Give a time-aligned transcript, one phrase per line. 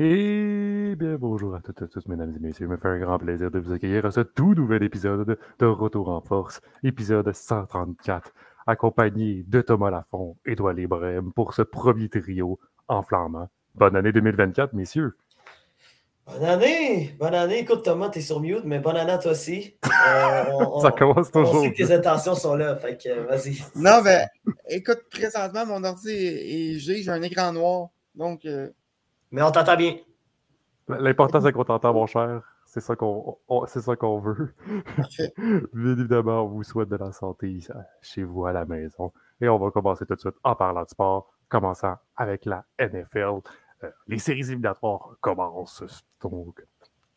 [0.00, 2.66] Et bien bonjour à toutes et tous, mesdames et messieurs.
[2.66, 5.66] Il me fait un grand plaisir de vous accueillir à ce tout nouvel épisode de
[5.66, 8.32] Retour en Force, épisode 134,
[8.68, 13.48] accompagné de Thomas Lafont et d'Oile Brême pour ce premier trio enflammant.
[13.74, 15.16] Bonne année 2024, messieurs.
[16.28, 17.16] Bonne année!
[17.18, 17.58] Bonne année!
[17.58, 19.74] Écoute, Thomas, t'es sur mute, mais bonne année à toi aussi.
[19.84, 21.56] Euh, Ça commence toujours.
[21.56, 23.64] On sait que tes intentions sont là, fait que vas-y.
[23.74, 24.28] Non, ben,
[24.68, 27.88] écoute, présentement, mon ordi est est j'ai un écran noir.
[28.14, 28.68] Donc, euh,
[29.30, 29.96] Mais on t'entend bien.
[30.88, 32.42] L'important, c'est qu'on t'entend, mon cher.
[32.64, 34.54] C'est ça qu'on on- c'est ça qu'on veut.
[34.96, 35.32] Parfait.
[35.72, 39.12] Bien évidemment, on vous souhaite de la santé euh, chez vous à la maison.
[39.40, 43.40] Et on va commencer tout de suite en parlant de sport, commençant avec la NFL.
[43.84, 45.82] Euh, les séries éliminatoires commencent.
[46.22, 46.62] Donc,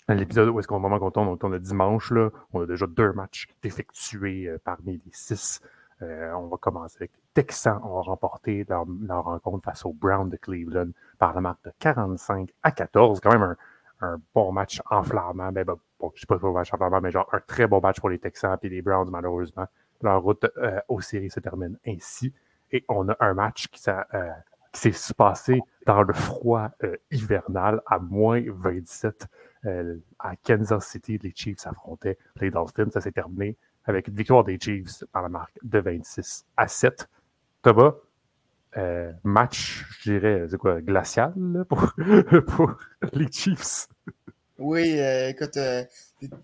[0.07, 2.87] l'épisode où est-ce qu'au moment qu'on tourne, on tourne le dimanche, là, on a déjà
[2.87, 5.59] deux matchs d'effectués euh, parmi les six.
[6.01, 10.29] Euh, on va commencer avec les Texans ont remporté leur, leur rencontre face aux Browns
[10.29, 10.89] de Cleveland
[11.21, 13.19] par la marque de 45 à 14.
[13.19, 13.55] Quand même un,
[14.01, 15.51] un bon match enflammant.
[15.51, 17.67] Ben, ben, bon, je ne sais pas si un match enflammant, mais genre un très
[17.67, 19.67] bon match pour les Texans et les Browns, malheureusement.
[20.01, 22.33] Leur route euh, aux séries se termine ainsi.
[22.71, 24.31] Et on a un match qui, s'est, euh,
[24.73, 29.27] qui s'est passé dans le froid euh, hivernal à moins 27
[29.65, 31.19] euh, à Kansas City.
[31.21, 32.89] Les Chiefs s'affrontaient les Dolphins.
[32.89, 33.55] Ça s'est terminé
[33.85, 37.07] avec une victoire des Chiefs par la marque de 26 à 7.
[37.61, 37.93] Thomas,
[38.77, 41.93] euh, match, je dirais, c'est quoi, glacial là, pour,
[42.47, 42.77] pour
[43.13, 43.87] les Chiefs?
[44.57, 45.83] oui, euh, écoute, euh,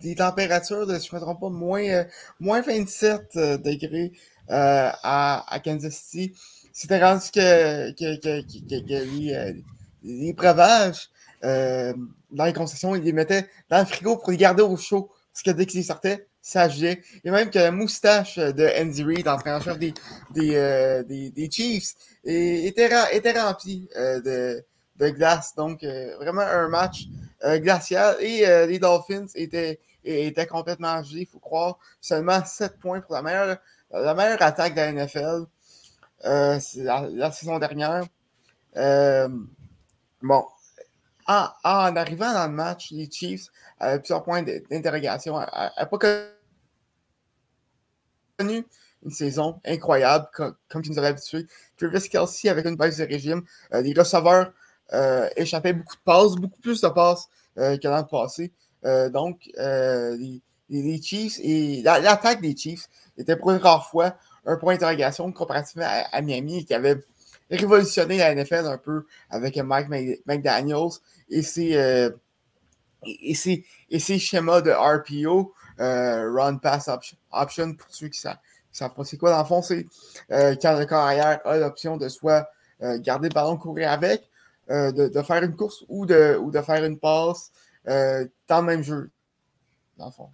[0.01, 2.03] des, températures de, je ne me trompe pas, moins, euh,
[2.39, 4.11] moins 27 euh, degrés
[4.49, 6.33] euh, à, à Kansas City.
[6.73, 9.63] C'était rendu que, que, que, que, que- les,
[10.03, 11.09] les breuvages
[11.43, 15.11] dans les concessions, ils les mettaient dans le frigo pour les garder au chaud.
[15.33, 16.67] Parce que dès qu'ils sortaient, ça.
[16.69, 19.93] Et même que la moustache de Andy Reid, entraîneur des,
[20.31, 21.93] des, euh, des, des Chiefs,
[22.23, 24.65] était, était remplie euh, de,
[24.95, 25.53] de glace.
[25.55, 27.03] Donc, euh, vraiment un match
[27.43, 28.15] glacial.
[28.21, 31.77] Et les Dolphins étaient, étaient complètement gelés, il faut croire.
[32.01, 33.57] Seulement 7 points pour la meilleure,
[33.91, 35.45] la meilleure attaque de la NFL
[36.23, 38.05] la, saison dernière.
[40.21, 40.45] Bon,
[41.27, 45.33] en, en arrivant dans le match, les Chiefs avaient plusieurs points d'interrogation.
[45.35, 46.36] pas
[48.39, 48.63] une
[49.09, 51.47] saison incroyable, comme, tu nous avais habitués.
[51.77, 53.43] Travis Kelsey avec une baisse de régime.
[53.73, 54.51] Euh, les receveurs
[54.93, 57.27] euh, échappaient beaucoup de passes, beaucoup plus de passes
[57.57, 58.51] euh, que dans le passé.
[59.11, 59.49] Donc,
[60.69, 62.87] les, Chiefs et la- l'attaque des Chiefs
[63.17, 64.15] était pour une rare fois
[64.45, 67.03] un point d'interrogation comparativement à, Miami qui avait
[67.51, 70.91] révolutionné la NFL un peu avec Mike Mc- McDaniels
[71.29, 72.09] et ses,
[73.05, 78.19] et ses, et ses schémas de RPO, euh, Run Pass option, option, pour ceux qui
[78.19, 78.37] savent,
[78.79, 79.31] pas c'est quoi.
[79.31, 79.85] Dans le fond, c'est
[80.31, 82.47] euh, quand le carrière a l'option de soit
[82.81, 84.29] euh, garder le ballon, courir avec,
[84.69, 87.51] euh, de, de faire une course ou de, ou de faire une passe
[87.85, 89.09] dans le même jeu,
[89.97, 90.29] dans le fond.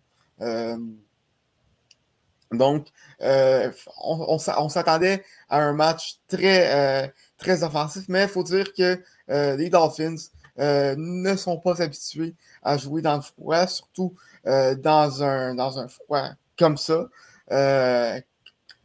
[2.52, 2.88] Donc,
[3.20, 3.72] on,
[4.02, 9.02] on s'a- on s'attendait à un match très, très offensif, mais il faut dire que
[9.28, 10.16] les Dolphins
[10.60, 14.14] euh, ne sont pas habitués à jouer dans le froid, surtout
[14.46, 17.08] euh, dans, un, dans un froid comme ça,
[17.52, 18.22] euh,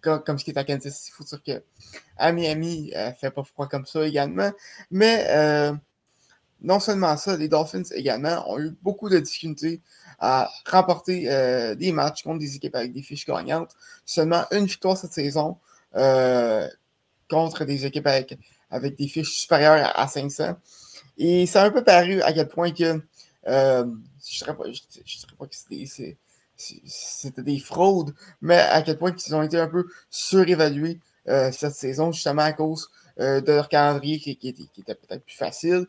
[0.00, 1.08] comme, ce qui est à Kansas.
[1.08, 1.62] Il faut dire que
[2.16, 4.50] à Miami, ne fait pas froid comme ça également,
[4.90, 5.72] mais
[6.60, 9.80] non seulement ça, les Dolphins également ont eu beaucoup de difficultés
[10.18, 11.24] à remporter
[11.76, 13.76] des matchs contre des équipes avec des fiches gagnantes.
[14.06, 15.58] Seulement une victoire cette saison
[17.30, 18.38] contre des équipes avec,
[18.70, 20.56] avec des fiches supérieures à, à 500.
[21.18, 23.02] Et ça a un peu paru à quel point que
[23.48, 23.84] euh,
[24.24, 24.56] je ne dirais
[25.04, 25.54] dirais pas que
[26.86, 31.74] c'était des fraudes, mais à quel point ils ont été un peu surévalués euh, cette
[31.74, 32.88] saison, justement à cause
[33.20, 35.86] euh, de leur calendrier qui, était, peut-être plus facile.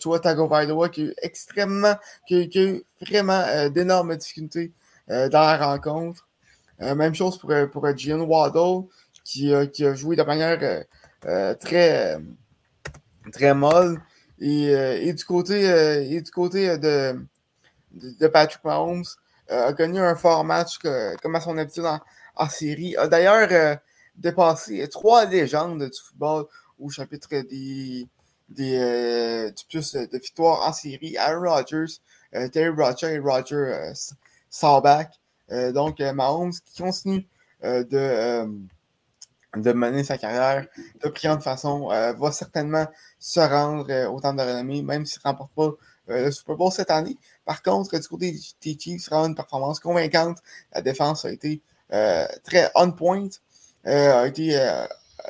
[0.00, 4.72] Toi, Tagovailoa, qui a eu extrêmement, qui a, eu vraiment d'énormes difficultés
[5.08, 6.28] dans la rencontre.
[6.78, 8.86] Même chose pour, pour Gian Waddle,
[9.24, 10.84] qui, a- joué de manière
[11.58, 12.18] très,
[13.32, 14.00] très molle.
[14.40, 17.20] Et, euh, et du côté, euh, et du côté euh, de,
[17.92, 19.04] de, Patrick Mahomes,
[19.48, 20.78] a connu un fort match
[21.22, 21.86] comme à son habitude
[22.36, 22.96] en, série.
[22.96, 23.78] A d'ailleurs
[24.14, 26.44] dépassé trois légendes du football
[26.78, 28.06] au chapitre des,
[28.50, 31.16] des, du plus de, victoires en série.
[31.16, 32.00] Aaron Rodgers,
[32.52, 33.92] Terry Bradshaw et Roger
[35.50, 37.26] euh, donc, Mahomes qui continue
[37.62, 38.46] de,
[39.56, 40.66] de mener sa carrière
[41.02, 42.86] de brillante façon, euh, va certainement
[43.18, 45.70] se rendre euh, au temps de renommée, même s'il ne remporte pas
[46.10, 47.16] euh, le Super Bowl cette année.
[47.44, 50.38] Par contre, du côté des, Chiefs, vraiment une performance convaincante.
[50.72, 51.62] La défense a été
[52.44, 53.28] très on point,
[53.84, 54.58] a été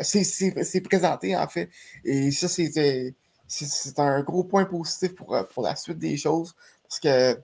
[0.03, 1.71] c'est présenté en fait.
[2.05, 7.41] Et ça, c'est un gros point positif pour, pour la suite des choses parce que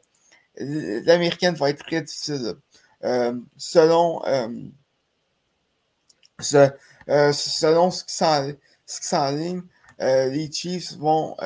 [0.56, 2.56] l'américaine va être très difficile.
[3.04, 3.34] Euh,
[6.40, 8.04] selon, selon ce
[9.00, 9.62] qui s'enligne,
[9.98, 11.36] les Chiefs vont,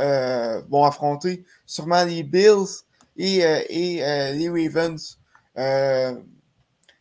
[0.68, 2.84] vont affronter sûrement les Bills
[3.16, 5.18] et, et les Ravens.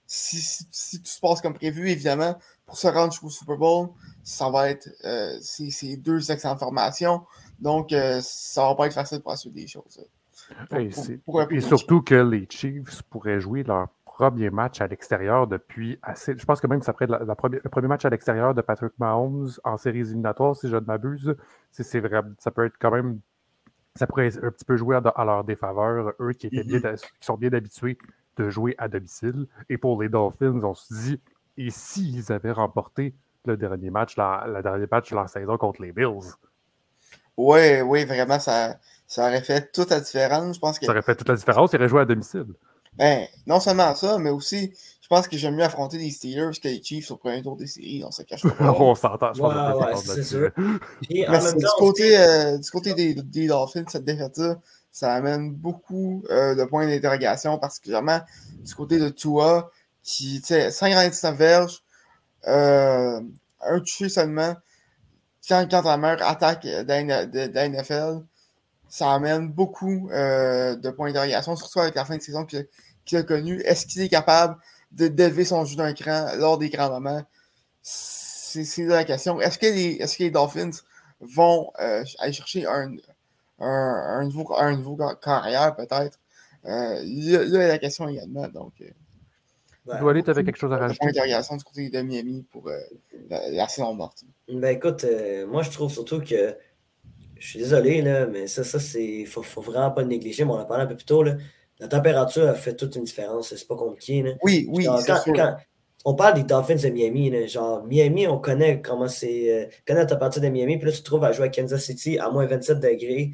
[0.09, 3.89] Si, si, tout se passe comme prévu, évidemment, pour se rendre jusqu'au Super Bowl,
[4.23, 7.23] ça va être euh, ces deux excellentes formations.
[7.59, 10.05] Donc, euh, ça va pas être facile pour assurer des choses.
[10.75, 16.35] et, surtout que les Chiefs pourraient jouer leur premier match à l'extérieur depuis assez.
[16.35, 18.93] Je pense que même ça pourrait la, première, le premier match à l'extérieur de Patrick
[18.97, 21.35] Mahomes en séries éliminatoires, si je ne m'abuse.
[21.71, 23.19] C'est vrai, ça peut être quand même.
[23.95, 27.01] Ça pourrait un petit peu jouer à, leur défaveur, eux qui, étaient bien, mm-hmm.
[27.19, 27.97] qui sont bien habitués
[28.37, 29.47] de jouer à domicile.
[29.69, 31.21] Et pour les Dolphins, on se dit,
[31.57, 33.15] et s'ils avaient remporté
[33.45, 36.33] le dernier match, la, le dernier match de la saison contre les Bills?
[37.37, 40.55] Oui, oui, vraiment, ça, ça aurait fait toute la différence.
[40.55, 40.85] Je pense que...
[40.85, 42.47] Ça aurait fait toute la différence, il aurait joué à domicile.
[42.97, 46.67] Ben, non seulement ça, mais aussi, je pense que j'aime mieux affronter les Steelers que
[46.67, 48.03] les Chiefs au premier tour des séries.
[48.05, 48.71] On se cache pas.
[48.79, 50.51] on s'entend, je pense ouais, c'est sûr.
[51.09, 54.57] du, côté, euh, du côté des, des Dolphins, cette défaite-là,
[54.91, 58.19] ça amène beaucoup euh, de points d'interrogation, particulièrement
[58.63, 59.69] du côté de Tua,
[60.01, 61.83] qui, tu sais, 199 verges,
[62.47, 63.21] euh,
[63.61, 64.55] un touché seulement.
[65.47, 68.23] Quand, quand la meilleure attaque de NFL,
[68.89, 72.45] ça amène beaucoup euh, de points d'interrogation, surtout avec la fin de saison
[73.07, 73.61] qu'il a connue.
[73.61, 74.57] Est-ce qu'il est capable
[74.91, 77.23] de d'élever son jeu d'un cran lors des grands moments?
[77.81, 79.39] C'est la question.
[79.41, 80.71] Est-ce que, les, est que les Dolphins
[81.19, 82.95] vont euh, aller chercher un,
[83.59, 86.19] un, un, nouveau, un nouveau carrière, peut-être?
[86.65, 88.47] Euh, là, il y a la question également.
[88.47, 88.73] Donc,
[89.87, 91.07] Ouais, tu avais quelque chose à rajouter?
[91.07, 92.77] Interrogation du côté de Miami pour euh,
[93.29, 94.23] la, saison morte.
[94.49, 96.55] Ben écoute, euh, moi je trouve surtout que
[97.39, 99.25] je suis désolé, là, mais ça, ça c'est.
[99.25, 101.23] Faut, faut vraiment pas le négliger, mais on en a parlé un peu plus tôt.
[101.23, 101.35] Là.
[101.79, 103.53] La température a fait toute une différence.
[103.55, 104.23] C'est pas compliqué.
[104.23, 104.31] Là.
[104.43, 104.87] Oui, oui.
[106.05, 107.29] on parle des Dolphins de Miami.
[107.29, 109.51] Là, genre, Miami, on connaît comment c'est.
[109.51, 110.77] Euh, on connaît la température de Miami.
[110.77, 113.31] Puis là, tu te trouves à jouer à Kansas City à moins 27 degrés.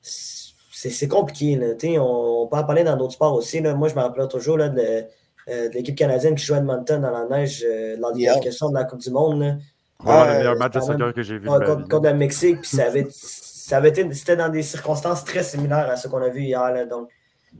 [0.00, 1.56] C'est compliqué.
[1.56, 3.60] Là, on, on peut en parler dans d'autres sports aussi.
[3.60, 3.74] Là.
[3.74, 5.04] Moi, je me rappelle toujours là, de
[5.48, 8.68] euh, de l'équipe canadienne qui joue à Edmonton dans la neige euh, lors des qualifications
[8.68, 9.40] de la Coupe du Monde.
[9.40, 9.56] Là.
[10.04, 11.46] le meilleur match de soccer que j'ai vu.
[11.46, 15.44] contre, contre, le Mexique, puis ça avait, ça avait été, c'était dans des circonstances très
[15.44, 16.72] similaires à ce qu'on a vu hier.
[16.72, 17.08] Là, donc,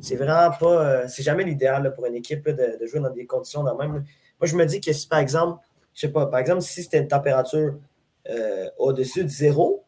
[0.01, 3.27] c'est vraiment pas, euh, c'est jamais l'idéal pour une équipe de, de, jouer dans des
[3.27, 3.93] conditions dans même.
[3.93, 4.05] Moi,
[4.43, 5.63] je me dis que si par exemple,
[5.95, 7.79] je sais pas, par exemple, si c'était une température
[8.29, 9.85] euh, au-dessus de zéro,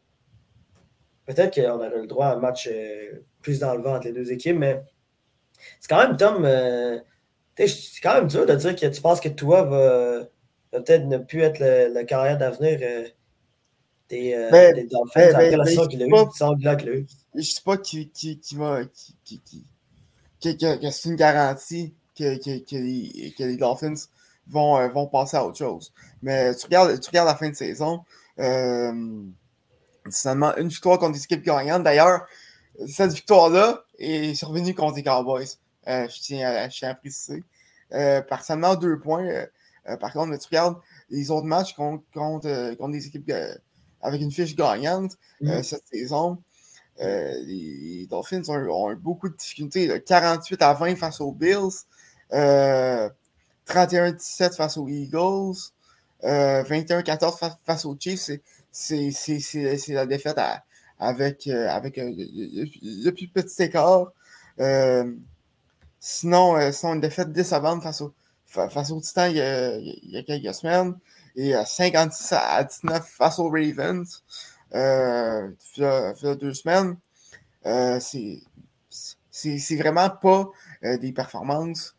[1.25, 4.13] peut-être qu'on aurait le droit à un match euh, plus dans le vent entre les
[4.13, 4.81] deux équipes, mais
[5.79, 6.43] c'est quand même, Tom,
[7.57, 10.23] c'est quand même dur de dire que tu penses que toi va,
[10.71, 12.79] peut-être ne plus être le, carrière d'avenir
[14.09, 17.41] des, euh, ben, des Dolphins ben, après ben, la saison qu'il a eu, Je ne
[17.41, 18.81] sais pas qui, qui, qui va.
[19.23, 19.63] Qui, qui,
[20.41, 23.95] que, c'est une garantie que, que, que, les, que les Dolphins
[24.47, 25.93] vont, euh, vont passer à autre chose.
[26.21, 28.03] Mais tu regardes, tu regardes la fin de saison,
[28.39, 29.23] euh,
[30.09, 31.83] seulement une victoire contre des équipes gagnantes.
[31.83, 32.25] D'ailleurs,
[32.87, 35.47] cette victoire-là est survenue contre les Cowboys.
[35.87, 37.43] Euh, je, tiens à, je, tiens à, préciser.
[38.29, 39.27] Par seulement deux points.
[39.99, 40.77] Par contre, tu regardes
[41.09, 43.31] les autres matchs contre, contre, contre des équipes
[44.01, 45.63] avec une fiche gagnante mm.
[45.63, 46.37] cette saison.
[46.99, 50.01] Les Dolphins ont, eu beaucoup de difficultés.
[50.05, 51.85] 48 à 20 face aux Bills.
[52.31, 53.11] 31-17
[54.55, 55.71] face aux Eagles.
[56.23, 58.31] 21-14 face, aux Chiefs.
[58.71, 59.11] C'est
[59.89, 60.37] la défaite
[60.99, 64.11] avec, avec le, plus petit écart.
[65.99, 68.13] Sinon, euh, sont une défaite décevante face, au,
[68.47, 70.95] face aux Titans il y, a, il y, a, quelques semaines.
[71.35, 74.23] Et 56 à 19 face aux Ravens
[74.73, 75.49] euh,
[76.35, 76.97] deux semaines.
[77.65, 80.49] Euh, c'est vraiment pas
[80.83, 81.95] euh, des performances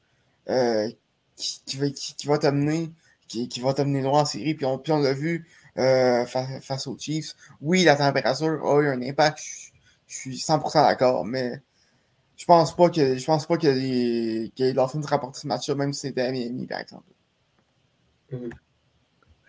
[0.49, 0.91] euh,
[1.37, 2.91] qui, qui, va, qui, va t'amener
[3.29, 4.55] qui, qui va t'amener loin en série.
[4.55, 5.49] Puis on, puis on l'a vu
[5.79, 7.35] euh, face, face, aux Chiefs.
[7.61, 9.39] Oui, la température a eu un impact.
[9.39, 9.71] Je,
[10.09, 11.61] je suis 100% d'accord, mais
[12.37, 15.75] je pense pas que je pense pas que les, que les Dolphins rapportent ce match-là,
[15.77, 17.05] même si c'était à Miami, par exemple.
[18.33, 18.51] Mm-hmm.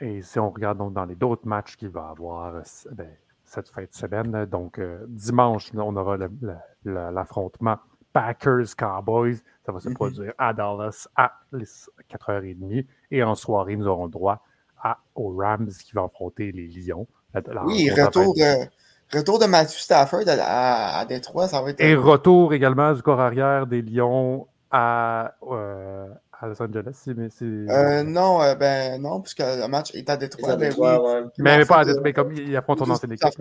[0.01, 3.09] Et si on regarde donc dans les d'autres matchs qu'il va avoir ben,
[3.45, 6.17] cette fin de semaine, donc euh, dimanche, on aura
[6.83, 7.77] l'affrontement
[8.11, 9.37] Packers-Cowboys.
[9.65, 9.93] Ça va se mm-hmm.
[9.93, 12.85] produire à Dallas à 4h30.
[13.11, 14.43] Et en soirée, nous aurons droit
[14.81, 17.07] à, aux Rams qui vont affronter les Lions.
[17.65, 18.67] oui, retour de,
[19.13, 21.81] Retour de Matthew Stafford à, à, Détroit, ça va être.
[21.81, 26.07] Et retour également du corps arrière des Lions à, euh,
[26.41, 27.03] à Los Angeles.
[27.15, 30.57] Mais euh, non, euh, ben non, puisque le match est à Détroit.
[30.57, 30.97] Mais, oui,
[31.37, 33.27] mais, mais, pas à Détroit, mais comme il affronte ton ancienne équipe.
[33.29, 33.37] C'est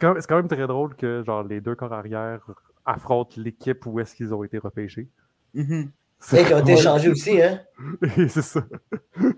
[0.00, 2.40] quand, même- c'est quand même très drôle que genre, les deux corps arrière
[2.86, 5.08] affrontent l'équipe où est-ce qu'ils ont été repêchés.
[5.54, 5.90] Mhm.
[6.20, 7.60] C'est qui ont été échangés aussi, hein?
[8.28, 8.62] c'est ça.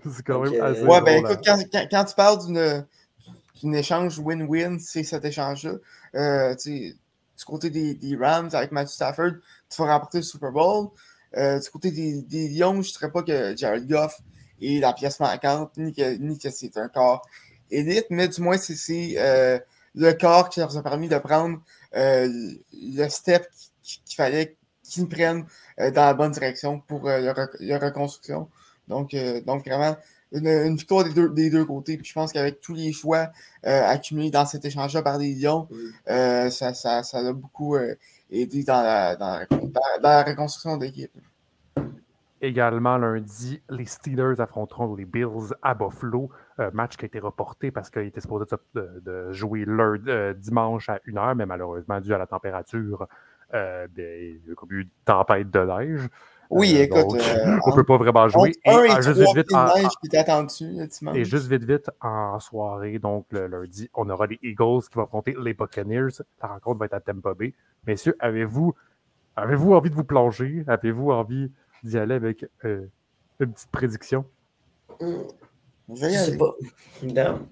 [0.05, 2.85] C'est quand même assez Ouais, ben drôle, écoute, quand, quand, quand tu parles
[3.61, 5.75] d'une échange win-win, c'est cet échange-là.
[6.15, 6.95] Euh, tu sais,
[7.37, 9.31] du côté des, des Rams avec Matthew Stafford,
[9.69, 10.89] tu vas remporter le Super Bowl.
[11.37, 14.19] Euh, du côté des, des Lions, je ne dirais pas que Jared Goff
[14.61, 17.25] est la pièce manquante, ni que, ni que c'est un corps
[17.71, 19.59] élite, mais du moins, c'est- euh,
[19.95, 21.59] le corps qui leur a permis de prendre
[21.95, 22.27] euh,
[22.73, 23.47] le step
[23.83, 25.45] qu'il fallait qu'ils prennent
[25.77, 28.47] dans la bonne direction pour leur, rec- leur reconstruction.
[28.87, 29.95] Donc, donc vraiment,
[30.33, 31.95] une, une victoire des deux, des deux côtés.
[31.97, 33.29] Puis je pense qu'avec tous les choix
[33.65, 35.67] euh, accumulés dans cet échange-là par les Lions,
[36.09, 37.95] euh, ça, ça, ça a beaucoup euh,
[38.33, 39.39] aidé dans la, dans
[40.01, 41.11] la, reconstruction de l'équipe.
[42.41, 46.29] Également, lundi, les Steelers affronteront les Bills à Buffalo.
[46.59, 50.89] Euh, match qui a été reporté parce qu'il était supposé de, jouer lundi- euh, dimanche
[50.89, 53.07] à 1h, mais malheureusement, dû à la température,
[53.53, 56.09] euh, il y a eu une tempête de neige.
[56.55, 58.51] Oui, Euh, écoute, donc, euh, on ne peut pas vraiment jouer.
[58.65, 61.13] Et ah, juste vite, vite, en-.
[61.15, 65.03] Et juste vite, vite, en soirée, donc le lundi, on aura les Eagles qui vont
[65.03, 66.09] affronter les Buccaneers.
[66.41, 67.53] La rencontre va être à Tampa Bay.
[67.85, 68.73] Messieurs, avez-vous
[69.35, 70.63] avez envie de vous plonger?
[70.67, 71.51] Avez-vous envie
[71.83, 72.85] d'y aller avec euh,
[73.39, 74.25] une petite prédiction?
[75.01, 75.13] Mm.
[75.95, 76.37] Je vais y aller.
[76.37, 76.53] pas.
[77.03, 77.47] Non.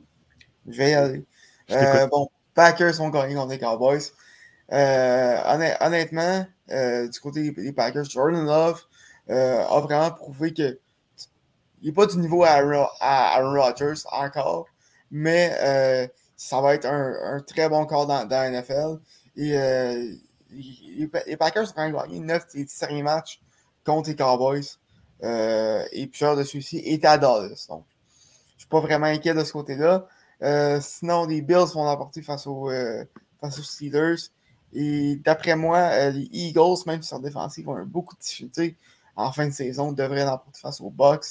[0.67, 1.25] Je vais y aller.
[1.67, 1.75] Je.
[1.75, 4.00] Euh, bon, Packers ont gagné contre les Cowboys.
[4.72, 8.81] Euh, honn- honnêtement, euh, du côté des, des Packers, Jordan Love
[9.31, 10.77] euh, a vraiment prouvé que
[11.81, 14.67] il n'est pas du niveau à Aaron, Rodgers encore,
[15.09, 19.00] mais euh, ça va être un, un très bon corps dans, la NFL.
[19.35, 20.13] Et euh,
[20.51, 23.41] les, Packers ont quand même gagné 9 des 10 derniers matchs
[23.83, 24.77] contre les Cowboys.
[25.23, 27.65] Et plusieurs de ceux-ci étaient à Dallas.
[27.69, 27.85] Donc,
[28.50, 30.07] je ne suis pas vraiment inquiet de ce côté-là.
[30.81, 32.69] Sinon, les Bills vont l'emporter face, aux,
[33.39, 34.29] face aux Steelers.
[34.73, 38.77] Et d'après moi, les Eagles, même si leur défensive ont beaucoup de difficultés
[39.15, 41.25] en fin de saison, devraient l'emporter face aux Bucks.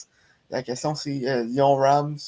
[0.50, 2.18] La question, c'est euh, Lyon-Rams.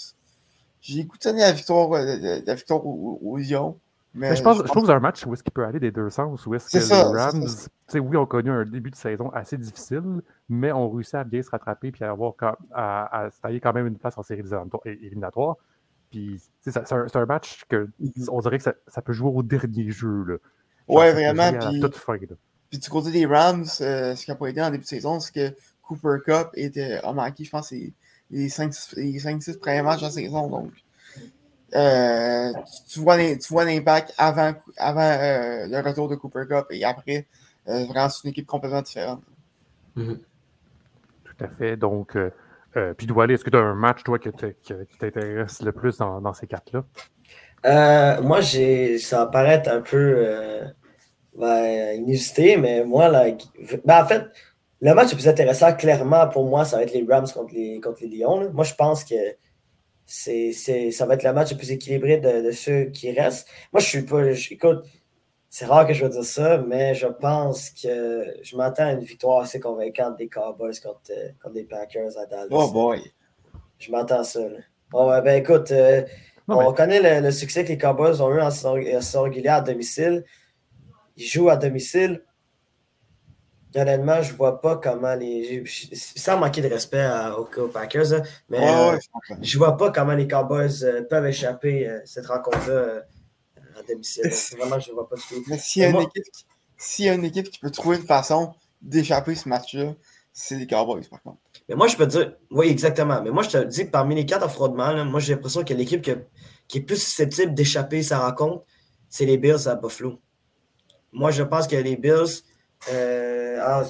[0.80, 3.78] J'ai goûté la victoire, euh, la, la victoire aux, aux Lions.
[4.14, 5.80] Mais, Mais je, pense, je trouve que c'est un match où est-ce qu'il peut aller
[5.80, 6.44] des deux sens.
[6.46, 7.46] Où est-ce que ça, les Rams,
[7.94, 11.48] oui, ont connu un début de saison assez difficile, mais ont réussi à bien se
[11.48, 14.42] rattraper puis à avoir quand- à, à se tailler quand même une place en série
[14.84, 15.56] éliminatoire-.
[16.10, 18.28] Puis, c'est un, match que Mhm.
[18.30, 20.24] on dirait que ça, ça peut jouer au dernier jeu.
[20.24, 20.36] Là.
[20.88, 21.48] Genre, Ouais, vraiment.
[21.48, 22.16] jouer à Puis, toute fin.
[22.16, 22.36] là.
[22.72, 25.20] Puis du côté des Rams, euh, ce qui n'a pas aidé en début de saison,
[25.20, 27.92] c'est que Cooper Cup était, a manqué, je pense, les-
[28.30, 30.48] les 5-6 premiers matchs de la saison.
[30.48, 30.70] Donc,
[31.74, 36.66] euh, tu, tu vois tu vois l'impact avant, avant euh, le retour de Cooper Cup
[36.70, 37.26] et après.
[37.68, 39.20] Euh, vraiment, c'est une équipe complètement différente.
[41.24, 41.76] Tout à fait.
[41.76, 42.30] Donc, euh,
[42.78, 45.98] euh, puis Doualé, est-ce que tu as un match, toi, que qui t'intéresse le plus
[45.98, 46.84] dans, dans ces quatre-là?
[47.66, 50.64] Euh, moi, j'ai, ça va paraître un peu euh,
[51.36, 53.26] ben, inusité, mais moi, là,
[53.84, 54.22] ben, en fait,
[54.80, 57.80] le match le plus intéressant, clairement, pour moi, ça va être les Rams contre les,
[57.80, 58.40] contre les Lions.
[58.40, 58.48] là.
[58.52, 59.14] Moi, je pense que
[60.04, 60.52] c'est,
[60.90, 63.48] ça va être le match le plus équilibré de, de ceux qui restent.
[63.72, 64.32] Moi, je suis pas.
[64.32, 64.84] je- écoute,
[65.48, 69.04] c'est rare que je vais dire ça, mais je pense que je m'attends à une
[69.04, 72.46] victoire assez convaincante des Cowboys contre, euh, contre les Packers à Dallas.
[72.50, 73.00] Oh boy!
[73.78, 74.40] Je m'attends à ça.
[74.40, 74.58] là.
[74.90, 76.02] Bon, ben écoute, euh,
[76.48, 79.54] on connaît le, le succès que les Cowboys ont eu en saison, en saison régulière
[79.56, 80.24] à domicile.
[81.22, 82.22] Ils jouent à domicile.
[83.74, 85.64] Honnêtement, je vois pas comment les.
[85.96, 89.42] sans manquer de respect à- aux, aux Packers, mais Ouais, euh, ouais, je comprends.
[89.42, 93.00] je vois pas comment les Cowboys euh, peuvent échapper euh, cette rencontre-là euh,
[93.78, 94.24] à domicile.
[94.58, 95.42] Vraiment, je vois pas du tout.
[95.46, 96.44] Mais s'il y, a Mais une moi- équipe qui-
[96.76, 98.52] s'il y a une équipe qui peut trouver une façon
[98.82, 99.94] d'échapper ce match-là,
[100.34, 101.38] c'est les Cowboys, par contre.
[101.68, 103.22] Mais moi, je peux te dire, oui, exactement.
[103.22, 105.72] Mais moi, je te dis que parmi les quatre affrontements, là, moi, j'ai l'impression que
[105.72, 106.02] l'équipe
[106.68, 108.64] qui est plus susceptible d'échapper sa rencontre,
[109.08, 110.20] c'est les Bills à Buffalo.
[111.12, 112.42] Moi, je pense que les Bills,
[112.92, 113.84] euh, ah,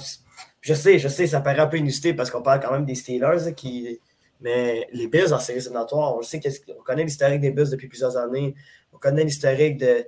[0.61, 2.95] je sais, je sais, ça paraît un peu inusité parce qu'on parle quand même des
[2.95, 3.99] Steelers, qui,
[4.41, 7.87] mais les Bills en séries éliminatoires, on sait qu'est-ce- on connaît l'historique des Bills depuis
[7.87, 8.55] plusieurs années.
[8.93, 10.05] On connaît l'historique de,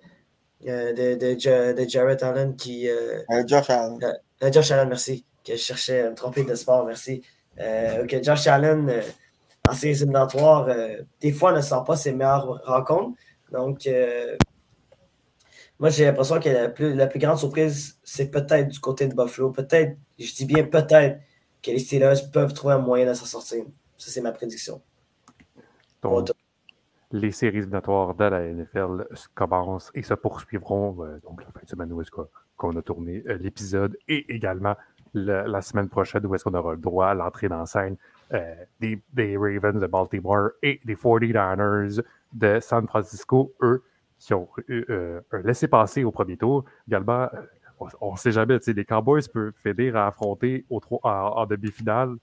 [0.67, 2.87] euh, de, de, Ja- de Jarrett Allen qui.
[2.89, 3.99] euh, Euh, Josh Allen.
[4.43, 5.25] euh, Josh Allen, merci.
[5.45, 7.21] Que je cherchais à me tromper de sport, merci.
[8.21, 8.91] Josh Allen,
[9.69, 13.17] en séries éliminatoires, euh, des fois ne sent pas ses meilleures rencontres.
[13.51, 13.87] Donc,
[15.79, 19.15] moi, j'ai l'impression que la plus, la plus grande surprise, c'est peut-être du côté de
[19.15, 19.51] Buffalo.
[19.51, 21.19] Peut-être, je dis bien peut-être,
[21.61, 23.65] que les Steelers peuvent trouver un moyen de s'en sortir.
[23.97, 24.81] Ça, c'est ma prédiction.
[26.01, 26.29] Donc,
[27.11, 31.69] les séries éliminatoires de la NFL commencent et se poursuivront euh, donc la fin de
[31.69, 34.75] semaine où est-ce qu'on a tourné euh, l'épisode et également
[35.13, 37.95] le- la semaine prochaine où est-ce qu'on aura le droit à l'entrée dans scène
[38.33, 42.03] euh, des, des Ravens de Baltimore et des 49ers
[42.33, 43.83] de San Francisco, eux
[44.25, 44.47] qui ont
[45.43, 46.65] laissé passer au premier tour.
[46.87, 47.29] Également,
[48.01, 52.15] on ne sait jamais, les Cowboys peuvent finir à affronter au, en, demi-finale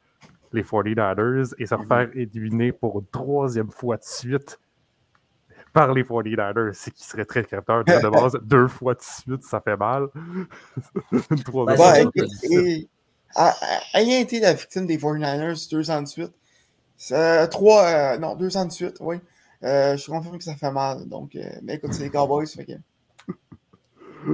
[0.52, 1.86] les 49ers et se mhm.
[1.86, 4.58] faire éliminer pour une troisième fois de suite
[5.72, 8.36] par les 49ers, c'est qui serait très capteur de base.
[8.42, 10.08] deux fois de suite, ça fait mal.
[11.12, 11.98] une troisième fois.
[12.50, 12.88] Et,
[13.94, 16.32] ayant été la victime des 49ers deux ans de suite,
[17.50, 19.16] trois, euh, non, deux ans de suite, oui.
[19.64, 21.08] Euh, je suis confirmé que ça fait mal.
[21.08, 22.72] Donc, euh, mais écoute, c'est les Cowboys, fait que...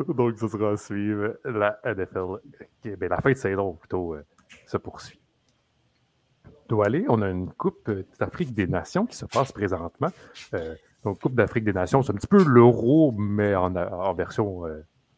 [0.12, 1.38] Donc, ce sera à suivre.
[1.44, 2.40] La NFL,
[2.96, 4.16] ben, la fin de saison plutôt,
[4.66, 5.20] se poursuit.
[6.84, 7.04] aller.
[7.08, 10.08] on a une Coupe d'Afrique des Nations qui se passe présentement.
[11.04, 14.62] donc, Coupe d'Afrique des Nations, c'est un petit peu l'euro, mais en, en version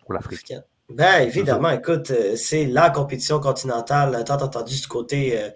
[0.04, 0.52] pour l'Afrique.
[0.88, 5.50] Ben, évidemment, écoute, c'est la compétition continentale tant entendue du côté,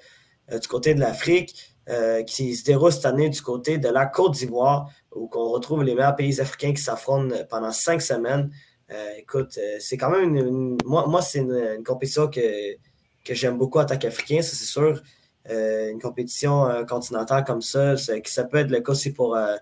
[0.51, 1.74] du côté de l'Afrique.
[1.91, 5.85] Euh, qui se déroule cette année du côté de la Côte d'Ivoire, où on retrouve
[5.85, 8.51] les meilleurs pays africains qui s'affrontent pendant cinq semaines.
[8.91, 12.77] Euh, écoute, euh, c'est quand même une, moi, moi c'est une, compétition que,
[13.23, 15.03] que j'aime beaucoup en tant qu'Africain, ça c'est sûr.
[15.47, 19.61] une compétition continentale comme ça, qui ça peut être le cas aussi pour la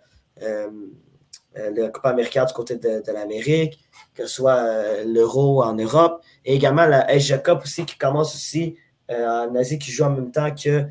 [1.88, 3.80] Coupe américaine du côté de, de l'Amérique,
[4.14, 8.76] que ce soit l'Euro en Europe, et également la Asia Cup aussi qui commence aussi
[9.10, 10.86] en Asie, qui joue en même temps que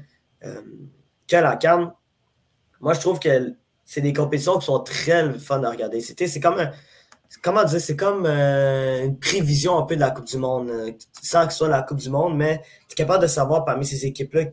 [1.37, 1.91] la Cannes,
[2.79, 3.53] moi, je trouve que
[3.85, 6.01] c'est des compétitions qui sont très fun à regarder.
[6.01, 6.57] C'est comme
[7.41, 10.91] comment dire, c'est comme euh, une prévision un peu de la Coupe du Monde, euh,
[11.21, 13.85] sans que ce soit la Coupe du Monde, mais tu es capable de savoir parmi
[13.85, 14.45] ces équipes-là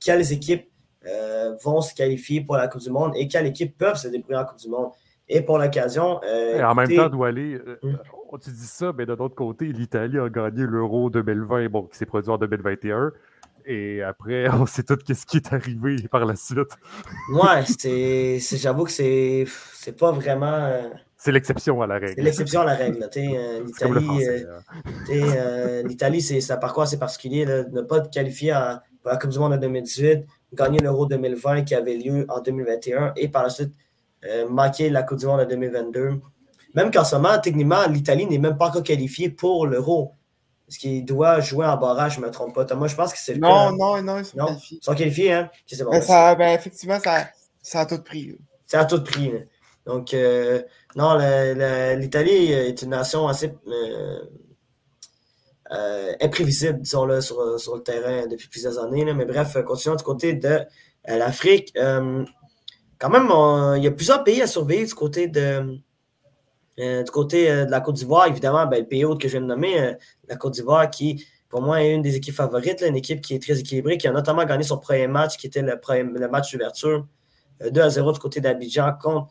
[0.00, 0.68] quelles équipes
[1.06, 4.38] euh, vont se qualifier pour la Coupe du Monde et quelles équipes peuvent se débrouiller
[4.38, 4.90] en Coupe du Monde.
[5.28, 6.20] Et pour l'occasion.
[6.20, 7.98] en même temps, Doualé, hum.
[8.42, 12.04] tu dis ça, mais de l'autre côté, l'Italie a gagné l'Euro 2020, bon, qui s'est
[12.04, 13.12] produit en 2021.
[13.66, 16.76] Et après, on sait tout ce qui est arrivé par la suite.
[17.32, 20.46] ouais, c'est, j'avoue que c'est, c'est pas vraiment.
[20.46, 20.88] Euh,
[21.24, 22.12] c'est l'exception à la règle.
[22.16, 23.08] C'est l'exception à la règle.
[23.16, 24.60] Euh, L'Italie, euh,
[25.08, 27.46] euh, l'Italie c'est ça parcours assez particulier.
[27.46, 31.62] de ne pas qualifier à, pour la Coupe du Monde en 2018, gagner l'Euro 2020
[31.62, 33.72] qui avait lieu en 2021 et par la suite
[34.50, 36.20] manquer la Coupe du Monde en 2022.
[36.74, 40.12] Même qu'en ce moment, techniquement, l'Italie n'est même pas encore qualifiée pour l'Euro.
[40.74, 42.74] Est-ce qu'il doit jouer en barrage, je ne me trompe pas.
[42.74, 43.70] Moi, je pense que c'est le non, cas.
[43.70, 44.78] Non, non, ils sont qualifiés.
[44.80, 45.50] Ils sont qualifiés, hein?
[45.78, 47.28] Bon, ben, ça, ben, effectivement, ça,
[47.62, 48.36] ça a tout prix.
[48.66, 49.32] C'est à tout prix.
[49.86, 50.62] Donc, euh,
[50.96, 51.16] non,
[51.96, 54.18] l'Italie est une nation assez euh,
[55.70, 59.04] euh, imprévisible, disons-le, sur, sur, le terrain depuis plusieurs années.
[59.14, 60.58] Mais bref, continuons du côté de
[61.06, 61.72] l'Afrique.
[61.76, 63.30] quand même,
[63.76, 65.78] il y a plusieurs pays à surveiller du côté de,
[66.78, 69.42] du côté euh, de la Côte d'Ivoire, évidemment, ben, le pays autre que je viens
[69.42, 69.94] de nommer, euh,
[70.28, 73.42] la Côte d'Ivoire, qui, pour moi, est une des équipes favorites, une équipe qui est
[73.42, 77.06] très équilibrée, qui a notamment gagné son premier match, qui était le, le match d'ouverture,
[77.70, 79.28] 2 à 0 du côté d'Abidjan contre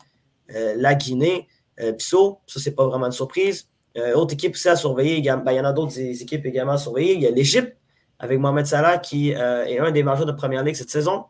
[0.48, 1.48] la Guinée.
[1.78, 3.68] Bissau, ça, c'est pas vraiment une surprise.
[4.16, 7.16] autre équipe aussi à surveiller, ben, il y en a d'autres équipes également à surveiller.
[7.16, 7.76] Il y a l'Égypte,
[8.20, 11.26] avec Mohamed Salah, qui est un des majeurs de première ligue cette saison.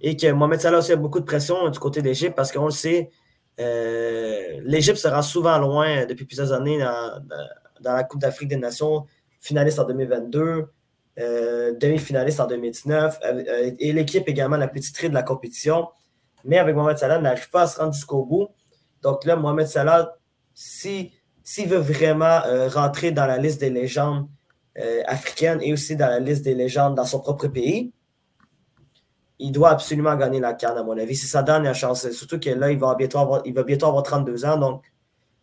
[0.00, 2.70] Et que Mohamed Salah aussi a beaucoup de pression du côté d'Égypte parce qu'on le
[2.70, 3.10] sait,
[3.60, 9.06] euh, L'Égypte sera souvent loin depuis plusieurs années dans, la Coupe d'Afrique des Nations,
[9.40, 10.66] finaliste en 2022,
[11.18, 15.88] euh, demi-finaliste en 2019, euh, et l'équipe également la plus titrée de la compétition.
[16.44, 18.48] Mais avec Mohamed Salah, n'arrive pas à se rendre jusqu'au bout.
[19.02, 20.16] Donc là, Mohamed Salah,
[20.54, 21.10] s'il
[21.66, 24.28] veut vraiment rentrer dans la liste des légendes
[25.06, 27.92] africaines et aussi dans la liste des légendes dans son propre pays,
[29.38, 31.16] il doit absolument gagner la canne, à mon avis.
[31.16, 32.10] C'est sa dernière chance.
[32.10, 34.56] Surtout que là, il va bientôt avoir, il va bientôt avoir 32 ans.
[34.56, 34.84] Donc,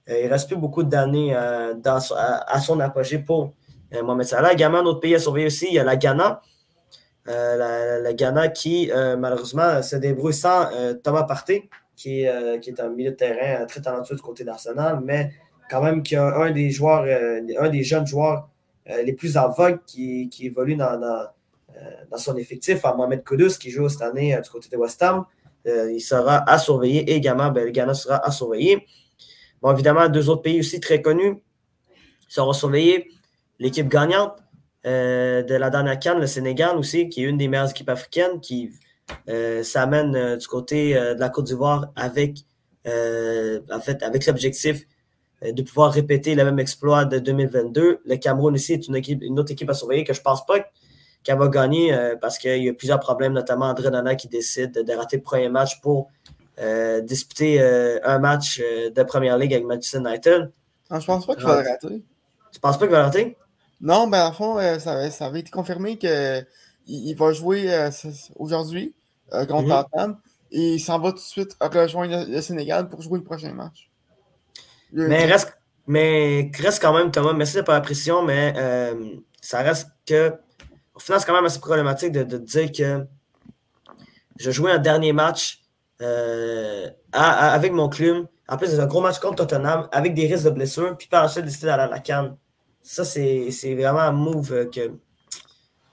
[0.10, 3.54] euh, il ne reste plus beaucoup d'années euh, à, son apogée pour
[3.94, 4.54] euh, Mohamed Salah.
[4.54, 6.42] Également, un autre pays à surveiller aussi, il y a la Ghana.
[7.26, 10.70] la, Ghana qui, malheureusement, se débrouille sans
[11.04, 12.26] Thomas Partey, qui,
[12.62, 15.32] qui, est un milieu de terrain très talentueux du côté d'Arsenal, mais
[15.70, 17.06] quand même qui a un des joueurs,
[17.60, 18.50] un des jeunes joueurs
[19.04, 21.26] les plus en vogue qui, qui évolue dans euh,
[22.10, 25.02] dans son effectif à Mohamed Kudus qui joue cette année euh, du côté de West
[25.02, 25.26] Ham.
[25.68, 27.52] Euh, il sera à surveiller également.
[27.52, 28.86] Ben, le Ghana sera à surveiller.
[29.62, 31.42] Bon, évidemment, deux autres pays aussi très connus
[32.28, 33.10] seront surveillés.
[33.60, 34.38] L'équipe gagnante
[34.84, 38.70] de la dernière Cannes, le Sénégal aussi, qui est une des meilleures équipes africaines, qui
[39.64, 42.46] s'amène du côté de la Côte d'Ivoire avec,
[44.28, 44.86] l'objectif
[45.42, 48.02] de pouvoir répéter le même exploit de 2022.
[48.06, 50.60] Le Cameroun aussi est une, une autre équipe à surveiller que je ne pense pas
[51.26, 54.72] qu'elle va gagner euh, parce qu'il y a plusieurs problèmes, notamment André Nana qui décide
[54.72, 56.12] de rater le premier match pour
[56.60, 60.52] euh, disputer euh, un match de première ligue avec Manchester United.
[60.92, 62.04] Je je pense pas qu'il va le rater.
[62.54, 63.38] Tu penses pas qu'il va le rater?
[63.82, 66.46] Non, ben, en fond, ça, ça, avait été confirmé qu'il
[66.88, 67.90] il va jouer
[68.36, 68.94] aujourd'hui
[69.50, 70.16] contre mm
[70.52, 73.90] Et il s'en va tout de suite rejoindre le Sénégal pour jouer le prochain match.
[74.94, 75.58] Mais reste,
[75.88, 78.54] mais reste quand même, Thomas, merci pour la précision, mais
[79.42, 80.38] ça reste que.
[80.96, 83.06] Au final, c'est quand même assez problématique de, de dire que
[84.38, 85.62] je jouais un dernier match
[86.02, 88.28] euh, avec mon club.
[88.48, 90.98] En plus, c'est un gros match contre Tottenham avec des risques de blessure.
[90.98, 92.36] Puis par la suite, décider d'aller à la canne.
[92.82, 94.92] Ça, c'est vraiment un move que.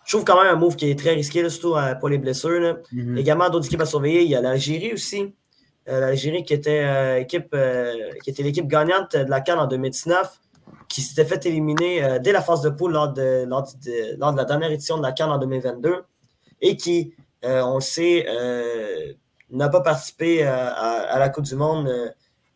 [0.04, 2.78] Je trouve quand même un move qui est très risqué, surtout euh, pour les blessures.
[2.92, 3.18] Mm-hmm.
[3.18, 4.22] Également, d'autres équipes à surveiller.
[4.22, 5.34] Il y a l'Algérie aussi.
[5.88, 7.56] Euh, L'Algérie qui était équipe
[8.22, 10.40] qui était l'équipe gagnante de la Cannes en 2019,
[10.92, 14.36] qui s'était fait éliminer dès la phase de poule lors de, lors, de, lors de
[14.36, 16.04] la dernière édition de la Cannes en 2022
[16.60, 18.26] et qui, on le sait,
[19.52, 22.08] n'a pas participé euh, à, la Coupe du Monde euh,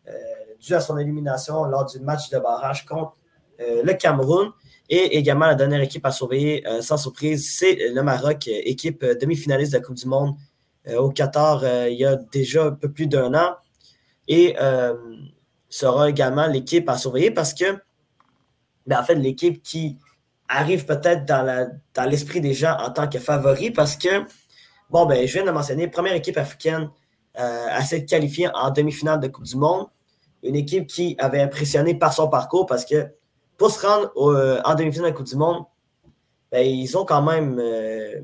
[0.07, 0.11] euh,
[0.59, 3.15] dû à son élimination lors du match de barrage contre
[3.59, 4.51] le Cameroun.
[4.87, 9.77] Et également, la dernière équipe à surveiller, sans surprise, c'est le Maroc, équipe demi-finaliste de
[9.77, 10.35] la Coupe du Monde
[10.95, 13.55] au Qatar il y a déjà un peu plus d'un an.
[14.27, 14.55] Et
[15.69, 17.79] sera également l'équipe à surveiller parce que,
[18.87, 19.97] ben, en fait, l'équipe qui
[20.49, 24.25] arrive peut-être dans l'esprit des gens en tant que favori parce que
[24.89, 26.89] Bon, ben, je viens de mentionner, première équipe africaine
[27.37, 29.87] euh, à s'être qualifiée en demi-finale de Coupe du Monde.
[30.43, 33.07] Une équipe qui avait impressionné par son parcours parce que
[33.57, 35.65] pour se rendre euh, en demi-finale de Coupe du Monde,
[36.51, 38.21] ben, ils ont quand même euh,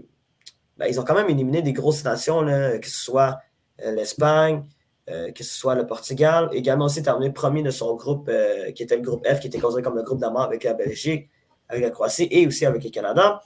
[0.78, 3.40] ben, ils ont quand même éliminé des grosses nations, là, que ce soit
[3.84, 4.64] l'Espagne,
[5.08, 6.50] que ce soit le Portugal.
[6.54, 8.32] Également aussi terminé premier de son groupe,
[8.74, 11.30] qui était le groupe F, qui était considéré comme le groupe d'amour avec la Belgique,
[11.68, 13.42] avec la Croatie et aussi avec le Canada.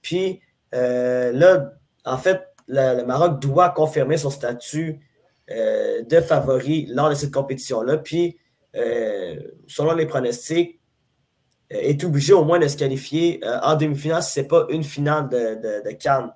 [0.00, 0.40] Puis
[0.72, 1.72] là,
[2.04, 5.00] en fait, le, Maroc doit confirmer son statut
[5.50, 7.98] euh, de favori lors de cette compétition-là.
[7.98, 8.38] Puis,
[8.76, 10.80] euh, selon les pronostics,
[11.72, 14.84] euh, est obligé au moins de se qualifier en demi-finale si ce n'est pas une
[14.84, 16.32] finale de, de, Cannes.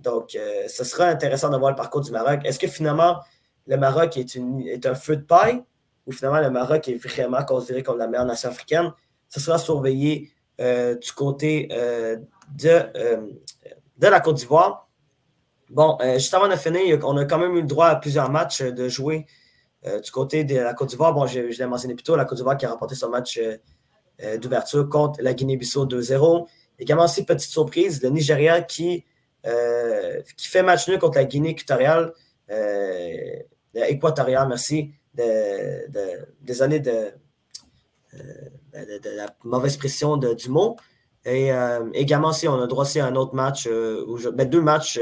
[0.00, 0.36] Donc,
[0.68, 2.40] ce sera intéressant de voir le parcours du Maroc.
[2.44, 3.20] Est-ce que finalement,
[3.66, 5.62] le Maroc est, un feu de paille
[6.06, 8.92] ou finalement le Maroc est vraiment considéré comme la meilleure nation africaine?
[9.28, 11.68] Ce sera surveillé du côté
[12.54, 12.82] de,
[13.96, 14.84] de la Côte d'Ivoire.
[15.70, 18.30] Bon, euh, juste avant de finir, on a quand même eu le droit à plusieurs
[18.30, 19.26] matchs euh, de jouer
[19.86, 21.14] euh, du côté de la Côte d'Ivoire.
[21.14, 23.40] Bon, je, l'ai mentionné plus tôt, la Côte d'Ivoire qui a remporté son match
[24.40, 26.46] d'ouverture contre la Guinée-Bissau 2-0.
[26.78, 29.04] Également aussi, petite surprise, le Nigeria qui,
[29.42, 32.12] qui fait match nul contre la Guinée équatoriale.
[33.74, 34.92] Équatoriale, merci.
[35.14, 37.12] désolé de,
[38.12, 40.76] de, la mauvaise pression du mot.
[41.24, 41.50] Et
[41.94, 45.00] également, aussi, on a droit aussi à un autre match, ben, deux matchs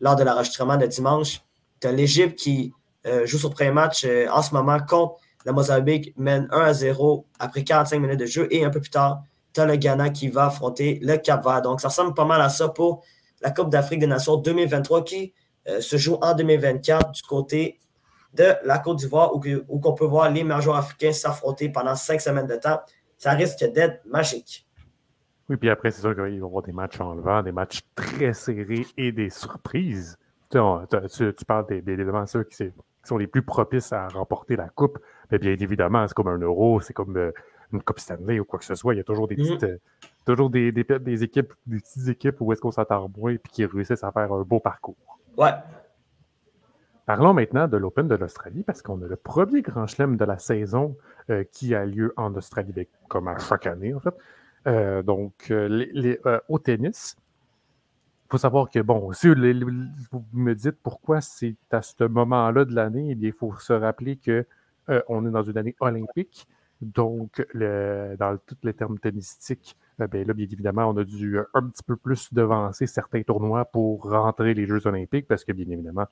[0.00, 1.42] lors de l'enregistrement de dimanche.
[1.80, 2.72] Tu as l'Égypte qui
[3.06, 6.72] euh, joue son premier match euh, en ce moment contre la Mozambique, mène 1 à
[6.72, 8.48] 0 après 45 minutes de jeu.
[8.50, 11.62] Et un peu plus tard, tu as le Ghana qui va affronter le Cap-Vert.
[11.62, 13.04] Donc, ça ressemble pas mal à ça pour
[13.40, 15.32] la Coupe d'Afrique des Nations 2023 qui
[15.68, 17.78] euh, se joue en 2024 du côté
[18.34, 22.20] de la Côte d'Ivoire où, où on peut voir les majors africains s'affronter pendant cinq
[22.20, 22.80] semaines de temps.
[23.16, 24.66] Ça risque d'être magique.
[25.48, 28.34] Oui, puis après, c'est sûr qu'il va y avoir des matchs enlevants, des matchs très
[28.34, 30.18] serrés et des surprises.
[30.50, 30.58] Tu,
[31.46, 32.70] parles des, des, ceux qui,
[33.04, 34.98] sont les plus propices à remporter la Coupe.
[35.30, 37.32] Mais bien évidemment, c'est comme un Euro, c'est comme euh,
[37.72, 38.94] une Coupe Stanley ou quoi que ce soit.
[38.94, 39.58] Il y a toujours des mm-hmm.
[39.58, 39.64] petites.
[39.64, 39.78] Euh,
[40.26, 44.04] toujours des, des, équipes, des petites équipes où est-ce qu'on s'attend moins et qui réussissent
[44.04, 44.96] à faire un beau parcours.
[45.36, 45.52] Ouais.
[47.08, 50.36] Parlons maintenant de l'Open de l'Australie parce qu'on a le premier grand chelem de la
[50.36, 50.94] saison
[51.30, 54.14] euh, qui a lieu en Australie, ben, comme à chaque année en fait.
[54.66, 55.86] Euh, donc, euh,
[56.26, 57.16] euh, au tennis,
[58.26, 62.74] il faut savoir que, bon, si vous me dites pourquoi c'est à ce moment-là de
[62.74, 64.44] l'année, eh il faut se rappeler que
[65.08, 66.46] on est dans une année olympique.
[66.82, 71.82] Donc, dans tous les termes tennistiques, ben là, bien évidemment, on a dû un petit
[71.82, 76.06] peu plus devancer certains tournois pour rentrer les Jeux olympiques parce que, bien évidemment,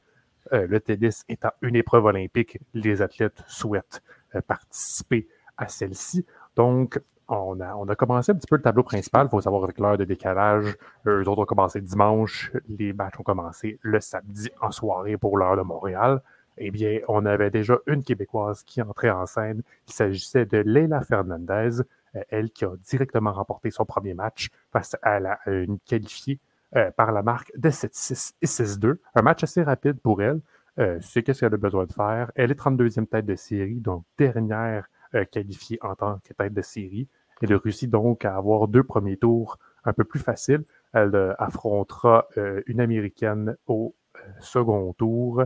[0.52, 4.02] le tennis étant une épreuve olympique, les athlètes souhaitent
[4.46, 6.26] participer à celle-ci.
[6.54, 9.26] Donc, on a, commencé un petit peu le tableau principal.
[9.26, 13.24] Il faut savoir avec l'heure de décalage, eux autres ont commencé dimanche, les matchs ont
[13.24, 16.22] commencé le samedi en soirée pour l'heure de Montréal.
[16.58, 19.62] Eh bien, on avait déjà une Québécoise qui entrait en scène.
[19.88, 21.80] Il s'agissait de Leila Fernandez,
[22.14, 26.38] euh, elle qui a directement remporté son premier match face à, une qualifiée
[26.76, 28.98] euh, par la marque de 7-6 et 6-2.
[29.14, 30.40] Un match assez rapide pour elle.
[30.78, 32.30] Euh, c'est ce qu'elle a besoin de faire.
[32.34, 34.88] Elle est 32e tête de série, donc dernière
[35.30, 37.08] qualifiée en tant que tête de série.
[37.42, 40.64] Elle réussit donc à avoir deux premiers tours un peu plus faciles.
[40.92, 45.44] Elle euh, affrontera euh, une Américaine au euh, second tour.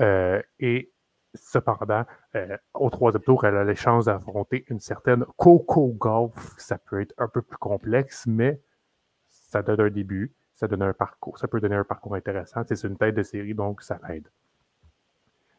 [0.00, 0.90] et
[1.34, 2.04] cependant,
[2.74, 6.54] au troisième tour, elle a les chances d'affronter une certaine Coco Golf.
[6.56, 8.60] Ça peut être un peu plus complexe, mais
[9.28, 11.38] ça donne un début, ça donne un parcours.
[11.38, 12.62] Ça peut donner un parcours intéressant.
[12.66, 14.26] C'est une tête de série, donc ça l'aide.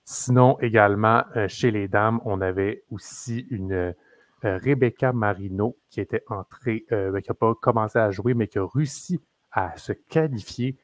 [0.04, 3.96] Sinon, également, chez les dames, on avait aussi une
[4.44, 8.66] Rebecca Marino qui était entrée, ben, qui n'a pas commencé à jouer, mais qui a
[8.66, 10.78] réussi à se qualifier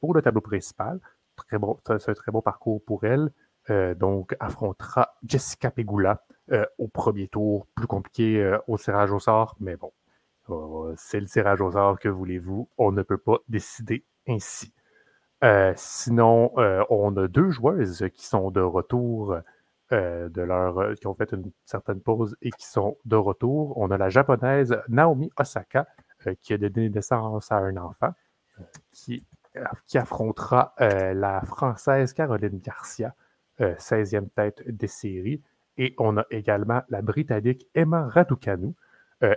[0.00, 1.00] pour le tableau principal.
[1.36, 1.58] Très
[1.98, 3.30] c'est un très bon parcours pour elle.
[3.96, 6.22] donc, affrontera Jessica Pegula
[6.76, 7.66] au premier tour.
[7.74, 10.01] Plus compliqué au tirage au sort, mais bon, euh,
[10.96, 12.68] c'est le tirage au sort, que voulez-vous?
[12.78, 14.72] On ne peut pas décider ainsi.
[15.44, 19.36] Euh, sinon, euh, on a deux joueuses qui sont de retour
[19.90, 23.76] de leur, qui ont fait une certaine pause et qui sont de retour.
[23.76, 25.86] On a la japonaise Naomi Osaka
[26.40, 28.14] qui a donné naissance à un enfant
[28.90, 29.22] qui,
[29.94, 33.14] affrontera la française Caroline Garcia,
[33.60, 35.42] 16e tête des séries.
[35.76, 38.72] Et on a également la britannique Emma Raducanu euh,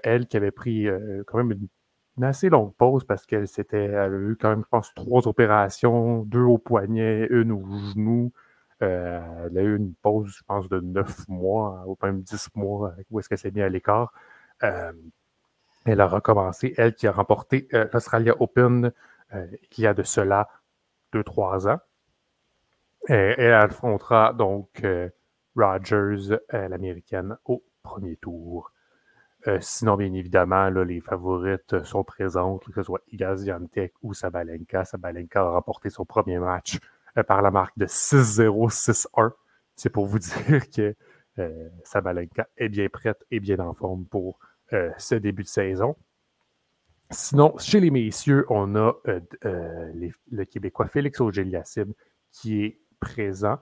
[0.04, 4.08] elle qui avait pris euh, quand même une, assez longue pause parce qu'elle s'était, a
[4.08, 8.32] eu quand même, je pense, trois opérations, deux au poignet, une au genou.
[8.82, 12.94] Euh, elle a eu une pause, je pense, de neuf mois ou même dix mois
[13.10, 14.14] où est-ce qu'elle s'est mise à l'écart.
[14.62, 18.92] elle a recommencé, elle qui a remporté l'Australia Open
[19.34, 20.50] il y a de cela
[21.14, 21.80] deux, trois ans.
[23.10, 24.86] Et elle affrontera donc
[25.56, 28.72] Rogers, l'américaine, au premier tour.
[29.48, 34.86] Euh, sinon, bien évidemment, les favorites sont présentes, que ce soit Iga Swiatek ou Sabalenka.
[34.86, 36.80] Sabalenka a remporté son premier match
[37.18, 39.32] euh, par la marque de 6-0, 6-1.
[39.76, 40.96] C'est pour vous dire que
[41.38, 44.40] euh, Sabalenka est bien prête et bien en forme pour
[44.98, 45.96] ce début de saison.
[47.12, 48.94] Sinon, chez les messieurs, on a
[49.44, 51.48] le Québécois Félix auger
[52.32, 53.60] qui est présent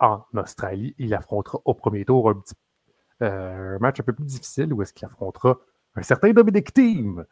[0.00, 0.94] en Australie.
[0.98, 2.67] Il affrontera au premier tour un petit euh,
[3.20, 5.58] un match un peu plus difficile où est-ce qu'il affrontera
[5.96, 7.24] un certain Dominic Thiem,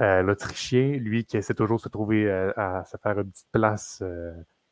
[0.00, 3.50] euh, l'Autrichien, lui qui essaie toujours de se trouver euh, à, se faire une petite
[3.52, 4.02] place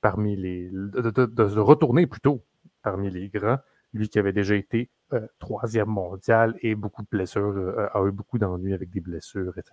[0.01, 0.71] parmi les.
[0.71, 2.45] De, se retourner plutôt
[2.83, 3.59] parmi les grands.
[3.93, 4.91] Lui qui avait déjà été
[5.39, 9.73] troisième mondial et beaucoup de blessures, a eu beaucoup d'ennuis avec des blessures, etc.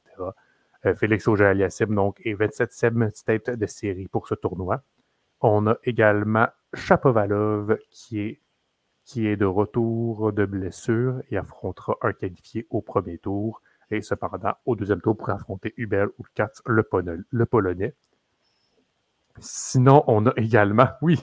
[0.96, 4.84] Félix Auger-Aliassime, donc, est 27e tête de série pour ce tournoi.
[5.42, 8.40] On a également Chapovalov, qui est
[9.06, 13.62] qui est de retour de blessure et affrontera un qualifié au premier tour.
[13.92, 16.26] Et cependant, au deuxième tour, pour affronter Hubert ou
[16.66, 17.94] le, le Polonais.
[19.40, 21.20] Sinon, on a également, oui,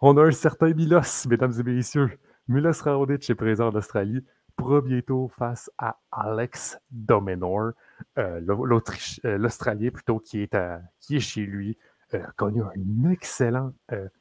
[0.00, 2.18] on a un certain Milos, mesdames et messieurs.
[2.46, 4.24] Milos Raonic est présent en Australie.
[4.56, 7.72] Premier tour face à Alex Domenor,
[8.18, 11.78] euh, euh, l'Australien plutôt, qui est, chez lui.
[12.14, 13.72] Euh, connu un excellent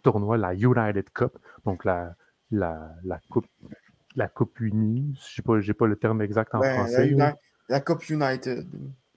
[0.03, 2.15] tournoi, la United Cup, donc la,
[2.51, 3.47] la, la coupe
[4.17, 5.17] la Coupe Unie.
[5.29, 7.15] Je n'ai pas, pas le terme exact en français.
[7.69, 8.65] La, Coupe United.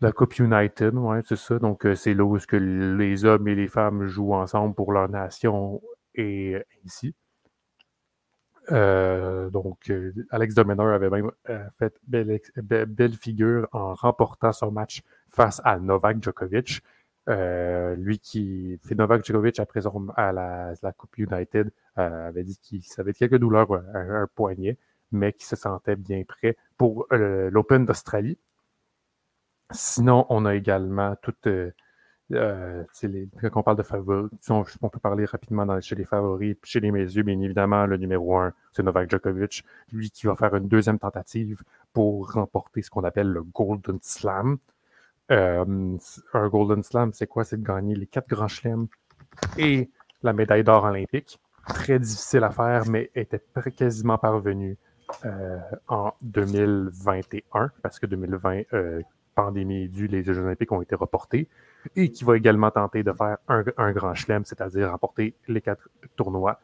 [0.01, 1.59] La Coupe United, oui, c'est ça.
[1.59, 5.09] Donc, euh, c'est là où que les hommes et les femmes jouent ensemble pour leur
[5.09, 5.81] nation
[6.15, 7.15] et ainsi.
[8.73, 11.31] Euh, donc, euh, Alex Domeneur avait même
[11.79, 16.83] fait belle, belle, figure en remportant son match face à Novak Djokovic.
[17.31, 19.81] Euh, lui qui fait Novak Djokovic après
[20.17, 24.79] à la, Coupe United euh, avait dit qu'il avait quelques douleurs un, poignet,
[25.13, 28.37] mais qu'il se sentait bien prêt pour euh, l'Open d'Australie.
[29.71, 31.49] Sinon, on a également toutes
[32.33, 37.25] quand on parle de favoris, on, peut parler rapidement chez les favoris, chez les messieurs,
[37.25, 41.63] bien évidemment, le numéro un, c'est Novak Djokovic, lui qui va faire une deuxième tentative
[41.93, 44.59] pour remporter ce qu'on appelle le Golden Slam.
[45.31, 45.97] Euh,
[46.35, 47.45] un Golden Slam, c'est quoi?
[47.45, 48.89] C'est de gagner les quatre grands chelems
[49.57, 49.91] et
[50.23, 51.41] la médaille d'or olympique.
[51.67, 53.41] Très difficile à faire, mais était
[53.77, 54.77] quasiment parvenu
[55.25, 59.03] euh, en 2021, parce que 2020, euh,
[59.35, 61.49] pandémie due, les Jeux olympiques ont été reportés,
[61.95, 66.61] et qui va également tenter de faire un, grand chelem, c'est-à-dire remporter les quatre tournois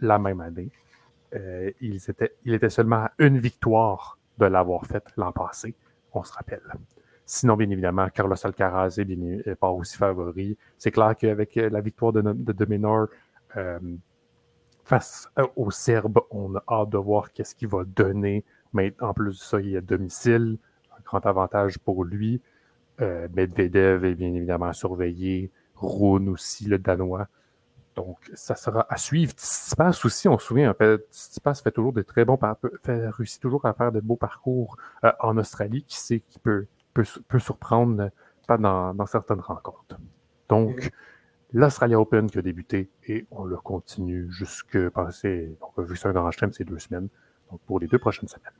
[0.00, 0.70] la même année.
[1.80, 5.74] il, était, il était seulement à une victoire de l'avoir fait l'an passé,
[6.12, 6.62] on se rappelle.
[7.30, 10.56] Sinon, bien évidemment, Carlos Alcaraz est, bien, aussi favori.
[10.78, 13.08] C'est clair qu'avec euh, la victoire de, de Dominor
[13.54, 13.78] euh,
[14.86, 18.46] face euh, aux Serbes, on a hâte de voir qu'est-ce qu'il va donner.
[18.72, 20.56] Mais en plus de ça, il est à domicile,
[20.96, 22.40] un grand avantage pour lui.
[22.98, 25.50] Medvedev est bien évidemment surveillé.
[25.76, 27.28] Rune aussi, le Danois.
[27.94, 29.32] Donc, ça sera à suivre.
[29.32, 30.74] Tsitsipas aussi, on se souvient,
[31.12, 32.38] Tsitsipas fait toujours des très bons
[32.82, 34.78] fait, réussit toujours à faire de beaux parcours
[35.20, 35.84] en Australie.
[35.84, 36.66] Qui sait qui peut
[37.02, 38.10] peut, surprendre
[38.46, 39.98] pas dans, certaines rencontres.
[40.48, 40.90] Donc,
[41.52, 45.56] l'Australia Open qui a débuté et on le continue jusque passer.
[45.60, 47.08] Donc, vu que c'est un grand chelem, c'est deux semaines.
[47.50, 48.52] Donc, pour les deux prochaines semaines.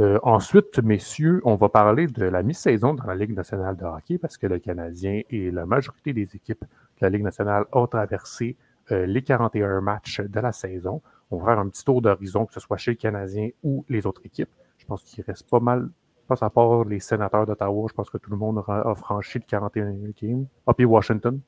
[0.00, 4.18] Euh, ensuite, messieurs, on va parler de la mi-saison dans la Ligue nationale de hockey
[4.18, 8.56] parce que le Canadien et la majorité des équipes de la Ligue nationale ont traversé
[8.90, 11.00] les 41 matchs de la saison.
[11.30, 14.04] On va faire un petit tour d'horizon, que ce soit chez le Canadien ou les
[14.06, 14.50] autres équipes.
[14.78, 15.88] Je pense qu'il reste pas mal,
[16.26, 19.44] pas à part les sénateurs d'Ottawa, je pense que tout le monde a franchi le
[19.46, 20.46] 41 game.
[20.66, 21.40] Ah, puis Washington.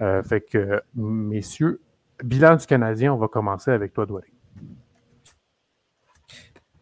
[0.00, 1.80] Euh, fait que, messieurs,
[2.22, 4.28] bilan du Canadien, on va commencer avec toi, Doualé.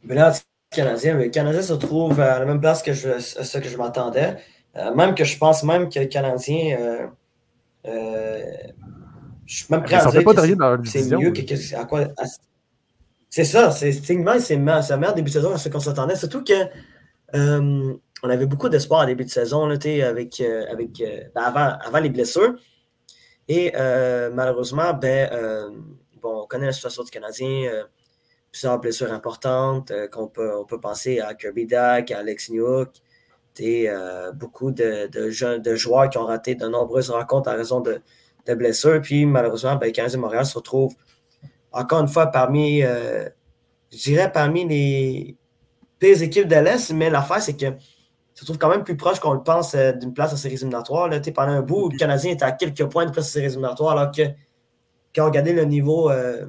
[0.05, 0.39] Bilan du
[0.71, 4.37] Canadien, le Canadien se trouve à la même place que je, ce que je m'attendais.
[4.77, 7.09] Euh, même que je pense même que le Canadien.
[7.87, 8.41] Euh,
[9.47, 12.09] je suis même prêt à dire que c'est mieux que, à quoi.
[13.31, 16.17] c'est ça, c'est c'est un meilleur début de saison à ce qu'on s'attendait.
[16.17, 16.53] Surtout que
[17.35, 21.03] on avait beaucoup d'espoir à début de saison là, avec, avec
[21.35, 22.55] ben, avant, avant les blessures.
[23.49, 25.71] Et euh, malheureusement, ben, euh,
[26.21, 27.85] bon, on connaît la situation du Canadien, euh,
[28.51, 32.91] plusieurs blessures importantes, qu'on peut, on peut penser à Kirby Duck, à Alex Newhook,
[34.35, 38.01] beaucoup de, de, de joueurs qui ont raté de nombreuses rencontres à raison de,
[38.47, 39.01] de blessures.
[39.01, 40.95] Puis malheureusement, ben, Canadien Montréal se retrouve
[41.73, 43.33] encore une fois parmi, je
[43.91, 45.37] dirais, parmi les
[45.99, 47.75] pires équipes de l'Est, mais l'affaire, c'est que
[48.37, 51.09] se trouve quand même plus proche qu'on le pense euh, d'une place en séries éliminatoires.
[51.09, 51.21] Là.
[51.21, 54.13] Pendant un bout, le Canadien était à quelques points de place en séries éliminatoires, alors
[54.13, 54.23] que
[55.15, 56.45] quand on regardait le niveau, euh,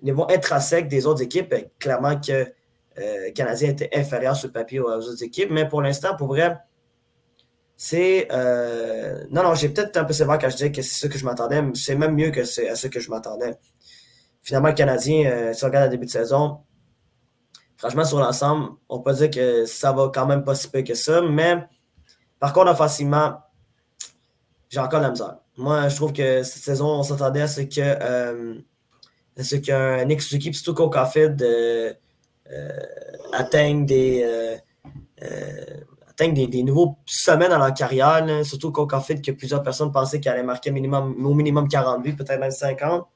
[0.00, 2.46] niveau intrinsèque des autres équipes, ben, clairement que euh,
[2.96, 5.50] le Canadien était inférieur sur le papier aux, autres équipes.
[5.50, 6.56] Mais pour l'instant, pour vrai,
[7.76, 8.28] c'est.
[9.30, 11.24] non, non, j'ai peut-être un peu sévère quand je disais que c'est ce que je
[11.24, 13.56] m'attendais, mais c'est même mieux que c'est à ce que je m'attendais.
[14.40, 16.60] Finalement, le Canadien, si on regarde le début de saison,
[17.82, 20.94] franchement, sur l'ensemble, on peut dire que ça va quand même pas si peu que
[20.94, 21.20] ça.
[21.20, 21.56] Mais
[22.38, 23.40] par contre, offensivement,
[24.70, 25.38] j'ai encore la misère.
[25.56, 28.54] Moi, je trouve que cette saison, on s'attendait à ce que euh,
[29.36, 31.92] ce qu'un Nick Suzuki surtout Cole Caulfield euh,
[32.52, 32.68] euh,
[33.32, 34.60] atteigne des
[36.08, 38.24] atteignent des, des, nouveaux sommets dans leur carrière.
[38.44, 42.14] Surtout Cole Caulfield, que plusieurs personnes pensaient qu'il allait marquer minimum, au minimum 40 buts,
[42.14, 43.08] peut-être même 50.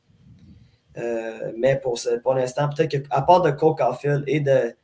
[0.99, 4.75] Euh, mais pour, l'instant, peut-être qu'à part de Cole Caulfield et de,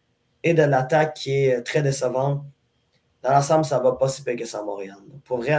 [0.42, 2.44] et de l'attaque qui est très décevante,
[3.22, 4.96] dans l'ensemble, ça va pas si peu que ça à Montréal.
[5.24, 5.54] Pour vrai,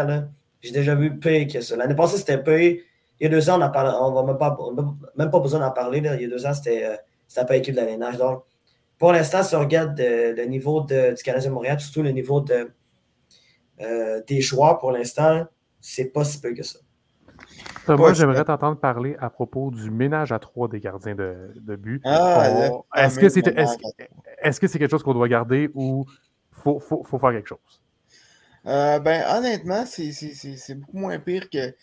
[0.62, 1.76] j'ai déjà vu pire que ça.
[1.76, 2.82] L'année passée, c'était pire.
[3.20, 4.58] Il y a deux ans, on n'a même pas,
[5.16, 6.00] même pas besoin d'en parler.
[6.00, 8.18] Il y a deux ans, c'était euh, pas équipe de l'alénage.
[8.18, 8.44] Donc,
[8.98, 12.72] pour l'instant, si on regarde le niveau de, du Canadien Montréal, surtout le niveau de,
[13.82, 15.46] euh, des joueurs pour l'instant,
[15.82, 16.80] c'est pas si peu que ça.
[17.88, 22.02] Moi, j'aimerais t'entendre parler à propos du ménage à trois des gardiens de, but.
[22.06, 26.06] Ah, est-ce que c'est est -ce quelque chose qu'on doit garder ou
[26.52, 27.82] faut, faut, faut faire quelque chose?
[28.66, 31.74] Euh, ben, honnêtement, c'est beaucoup moins pire que,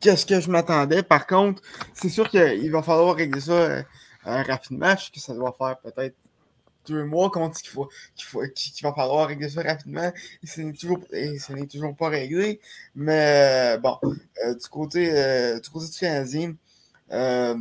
[0.00, 1.02] ce que je m'attendais.
[1.02, 1.62] Par contre,
[1.94, 3.82] c'est sûr qu'il va falloir régler ça euh,
[4.26, 4.94] euh, rapidement.
[4.96, 6.16] Je que ça doit faire peut-être
[6.86, 10.10] deux mois qu'on dit qu'il faut, qu'il faut, qu'il va falloir régler ça rapidement.
[10.42, 11.00] Et ce n'est toujours,
[11.70, 12.60] toujours pas réglé.
[12.94, 16.54] Mais bon, euh, du, côté, euh, du côté du Canadien,
[17.12, 17.56] euh,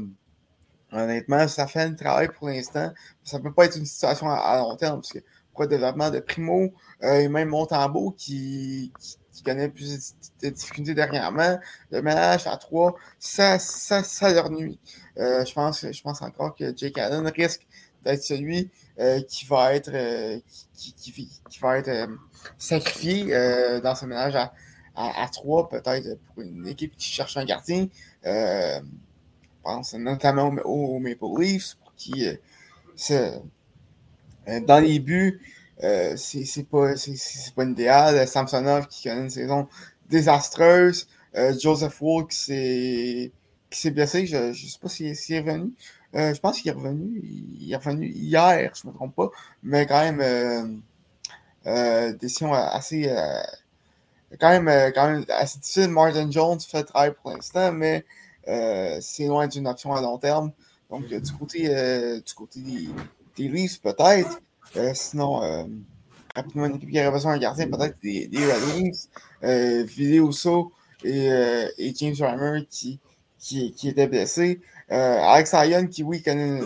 [0.92, 2.92] honnêtement, ça fait un travail pour l'instant.
[3.24, 5.20] Ça ne peut pas être une situation à, long terme, parce que
[5.54, 11.60] pour le développement de Primo et même Montembeau qui, qui, connaît plus de difficultés dernièrement,
[11.90, 14.80] le ménage à trois, ça, ça, ça leur nuit.
[15.18, 17.66] je, pense, je pense encore que Jake Allen risque
[18.04, 18.81] d'être celui euh,
[19.28, 20.40] qui va être, euh,
[20.74, 22.08] qui, qui, va être euh,
[22.58, 23.26] sacrifié
[23.82, 24.54] dans ce ménage à,
[24.96, 27.88] à, trois, peut-être pour une équipe qui cherche un gardien.
[28.24, 28.80] je
[29.64, 32.28] pense notamment aux, Maple Leafs, qui,
[34.48, 35.42] dans les buts,
[36.16, 36.94] c'est pas,
[37.64, 38.28] idéal.
[38.28, 39.68] Samsonov qui connaît une saison
[40.10, 41.08] désastreuse.
[41.60, 43.32] Joseph Wood qui
[43.72, 45.72] s'est blessé, je ne sais pas s'il est revenu.
[46.16, 47.22] Euh, je pense qu'il est revenu.
[47.60, 49.30] Il est revenu hier, je ne me trompe pas.
[49.64, 50.66] Mais quand même, euh,
[51.68, 53.10] euh décision assez.
[54.40, 55.90] Quand, même, quand même assez difficile.
[55.90, 58.06] Martin Jones fait le travail pour l'instant, mais
[59.02, 60.52] c'est loin d'une option à long terme.
[60.90, 61.68] Donc, du côté,
[62.26, 62.90] du côté des,
[63.38, 64.42] des Leafs, peut-être.
[64.94, 65.40] sinon,
[66.36, 69.08] rapidement, une équipe qui aurait besoin d'un gardien, peut-être des, des Red Wings.
[69.86, 70.72] Vidéoso
[71.04, 71.28] et,
[71.78, 73.00] et James Reimer qui,
[73.42, 74.62] qui, étaient blessés.
[74.92, 76.62] Euh, Alex Ryan, qui, oui, connaît,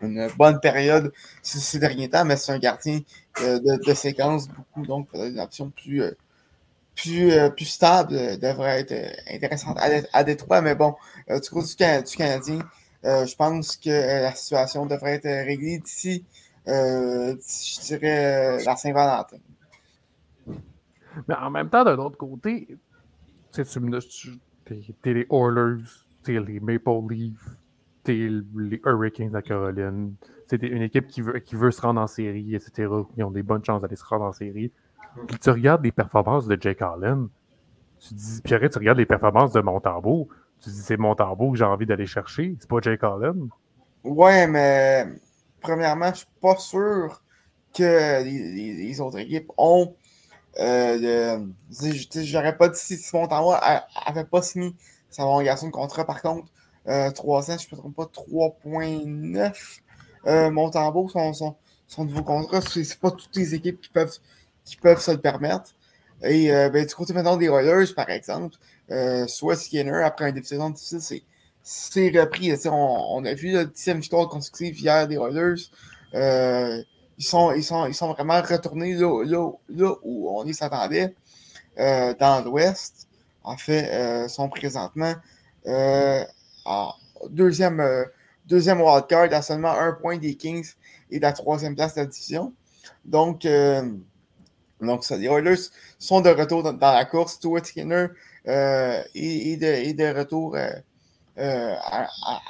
[0.00, 3.00] une, bonne période ces, derniers temps, mais c'est un gardien
[3.42, 9.78] euh, de, séquence beaucoup, donc une option plus, euh, plus, stable devrait être intéressante
[10.12, 10.60] à, Détroit.
[10.60, 10.94] Mais bon,
[11.28, 12.60] du côté du, Canadien,
[13.04, 16.24] je pense que la situation devrait être réglée d'ici,
[16.66, 19.38] je dirais, la Saint-Valentin.
[21.28, 22.68] Mais en même temps, d'un autre côté,
[23.52, 24.38] tu, tu,
[25.02, 25.84] t'es les Oilers,
[26.22, 27.58] t'es les Maple Leafs,
[28.04, 30.14] t'es les Hurricanes de Caroline.
[30.46, 32.88] C'est une équipe qui veut, qui veut se rendre en série, etc.
[33.16, 34.70] Ils ont des bonnes chances d'aller se rendre en série.
[35.26, 37.28] Puis tu regardes les performances de Jake Allen,
[38.00, 40.28] tu dis, Pierre, tu regardes les performances de Montembeau,
[40.60, 43.48] tu dis, c'est Montembeau que j'ai envie d'aller chercher, c'est pas Jake Allen.
[44.04, 45.06] Ouais, mais
[45.60, 47.22] premièrement, je suis pas sûr
[47.74, 49.94] que les, autres équipes ont.
[50.58, 51.38] Euh,
[52.14, 53.54] J'aurais pas dit si Montembeau
[54.04, 54.74] avait pas signé
[55.10, 56.48] sa prolongation de contrat, par contre,
[56.88, 59.80] euh, 3 ans, je ne me trompe pas, 3.9.
[60.26, 64.16] Euh, Montembeau, son, son, son, nouveau contrat, c'est pas toutes les équipes qui peuvent,
[64.64, 65.74] qui peuvent se le permettre.
[66.22, 68.56] Et euh, ben, du côté maintenant des Oilers, par exemple,
[68.90, 71.22] euh, soit Skinner, après un début de saison difficile,
[71.62, 72.52] c'est repris.
[72.66, 75.62] On, on, a vu la dixième victoire consécutive hier des Oilers.
[77.22, 79.52] Euh, ils, sont, ils, sont, ils sont vraiment retournés là,
[80.02, 81.14] où on y s'attendait,
[81.78, 83.08] euh, dans l'Ouest.
[83.44, 85.14] En fait, sont présentement
[86.64, 86.92] en
[87.28, 87.82] deuxième,
[88.46, 90.74] deuxième wildcard à seulement un point des Kings
[91.10, 92.52] et de la troisième place de la division.
[93.04, 93.44] Donc,
[94.82, 97.34] donc, ça, les Oilers sont de retour dans, la course.
[97.34, 98.08] Stuart Skinner
[98.48, 100.70] euh, est, de, retour euh,
[101.38, 101.74] euh,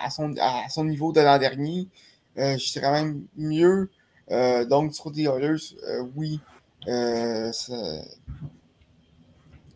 [0.02, 1.88] à, son, à, son, niveau de l'an dernier.
[2.36, 3.90] je dirais même mieux.
[4.28, 5.76] Donc, sur les Oilers,
[6.16, 6.40] oui.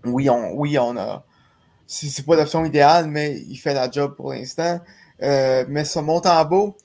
[0.05, 1.25] oui, on, oui, on a.
[1.87, 4.81] C'est pas l'option idéale, mais il fait la job pour l'instant.
[5.21, 6.77] mais ce montant beau,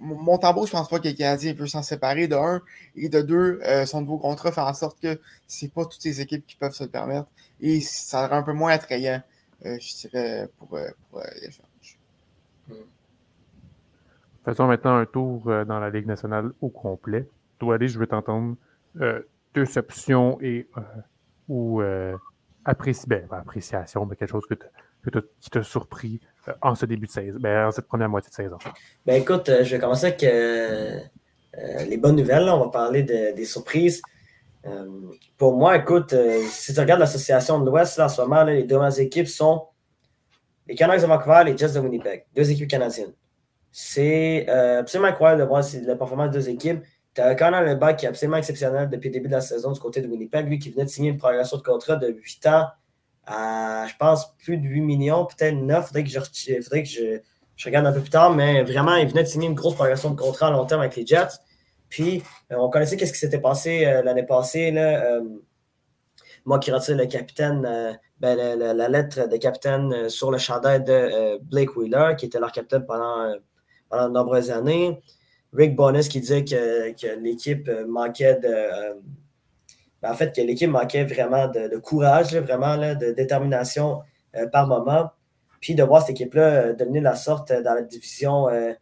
[0.00, 2.62] mon tambour, je pense pas que le Canadien peut s'en séparer de un.
[2.96, 6.20] Et de deux, euh, son nouveau contrat fait en sorte que c'est pas toutes les
[6.20, 7.28] équipes qui peuvent se le permettre.
[7.60, 9.22] Et ça rend un peu moins attrayant,
[9.66, 11.98] euh, je dirais, pour, euh, pour l'échange.
[14.44, 17.28] Faisons maintenant un tour dans la Ligue nationale au complet.
[17.58, 18.56] Toi, allez, je veux t'entendre
[19.54, 20.66] deux options et
[21.48, 21.82] ou
[22.64, 27.66] appréci ben, appréciation, quelque chose qui t'a surpris euh, en ce début de saison, ben,
[27.66, 28.58] en cette première moitié de saison?
[29.06, 31.00] Ben écoute, euh, je vais commencer avec euh,
[31.88, 32.48] les bonnes nouvelles.
[32.48, 34.02] On va parler des surprises.
[35.36, 36.14] pour moi, écoute,
[36.48, 39.66] si tu regardes l'association de l'Ouest, en ce moment, les deux équipes sont
[40.68, 43.12] les Canucks de Vancouver et les Jets de Winnipeg, deux équipes canadiennes.
[43.72, 46.82] C'est absolument incroyable de voir la performance de deux équipes.
[47.14, 49.80] Tu as Connor Lebach qui est absolument exceptionnel depuis le début de la saison du
[49.80, 52.66] côté de Winnipeg, lui qui venait de signer une progression de contrat de 8 ans
[53.28, 55.86] je pense, plus de 8 millions, peut-être 9.
[55.86, 56.20] Faudrait que, je,
[56.62, 59.54] faudrait que je, regarde un peu plus tard, mais vraiment, il venait de signer une
[59.54, 61.38] grosse progression de contrat à long terme avec les Jets.
[61.88, 64.70] Puis, euh, on connaissait ce qui s'était passé euh, l'année passée.
[64.70, 65.22] Là, euh,
[66.44, 71.76] moi qui retire le capitaine, ben, la, lettre de capitaine sur le chandail de Blake
[71.76, 73.34] Wheeler, qui était leur capitaine pendant,
[73.90, 75.02] pendant de nombreuses années.
[75.52, 78.96] Rick Bonus qui disait que, que l'équipe manquait de
[80.02, 84.00] ben, en fait, que l'équipe manquait vraiment de, courage, vraiment de détermination
[84.36, 85.10] euh, par moment.
[85.60, 88.72] Puis de voir cette équipe-là euh, devenir la sorte dans la division, euh,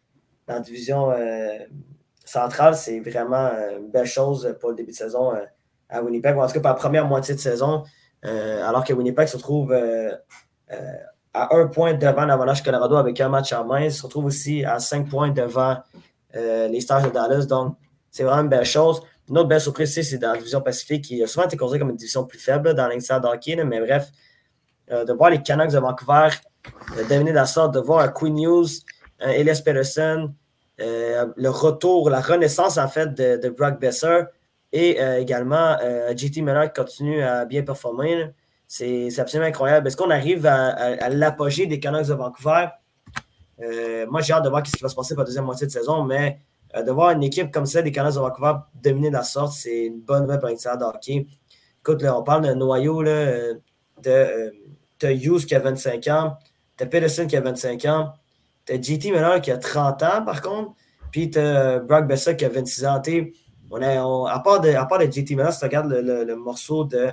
[0.47, 1.13] dans la division
[2.25, 5.33] centrale, c'est vraiment une belle chose pour le début de saison
[5.91, 7.85] à Winnipeg, ou en tout cas pour la première moitié de saison,
[8.23, 9.75] alors que Winnipeg se trouve
[11.35, 13.81] à un point devant l'Avalanche Colorado avec un match en main.
[13.81, 15.79] Il se retrouve aussi à cinq points devant
[16.35, 17.47] les Stars de Dallas.
[17.47, 17.76] Donc,
[18.11, 19.03] c'est vraiment une belle chose.
[19.29, 21.91] Une autre belle surprise, c'est dans la division Pacifique, qui a souvent été considérée comme
[21.91, 23.62] une division plus faible dans l'instant hockey.
[23.64, 24.11] Mais bref,
[24.91, 26.29] euh, de voir les Canucks de Vancouver
[26.97, 28.66] euh, dominer la sorte, de voir un Queen News,
[29.20, 30.33] un Elias Peterson,
[30.81, 34.22] euh, le retour, la renaissance en fait de, Brock Besser
[34.72, 35.79] et également
[36.14, 38.31] JT Miller qui continue à bien performer.
[38.69, 39.89] C'est absolument incroyable.
[39.89, 42.69] Est-ce qu'on arrive à, l'apogée des Canucks de Vancouver?
[44.09, 45.73] moi, j'ai hâte de voir ce qui va se passer pour la deuxième moitié de
[45.73, 46.39] saison, mais
[46.77, 49.87] euh, de voir une équipe comme ça, des Canucks de Vancouver, dominer la sorte, c'est
[49.87, 51.27] une bonne nouvelle pour l'extérieur de hockey.
[51.81, 53.55] Écoute, là, on parle d'un noyau là, euh,
[54.03, 54.11] de.
[54.11, 54.51] Euh,
[54.99, 56.37] t'as Hughes qui a 25 ans,
[56.77, 58.12] t'as Peterson qui a 25 ans,
[58.66, 60.73] t'as JT Miller qui a 30 ans, par contre,
[61.12, 63.01] puis t'as Brock Bessa qui a 26 ans.
[63.71, 66.85] On a, à, part de, à part de JT Miller, si tu regardes le, morceau
[66.85, 67.11] de,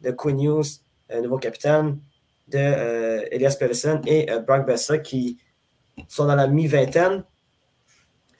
[0.00, 0.80] de Quinn Hughes,
[1.22, 1.98] nouveau capitaine,
[2.48, 5.38] de Elias Peterson et Brock Bessa qui
[6.08, 7.24] sont dans la mi-vingtaine,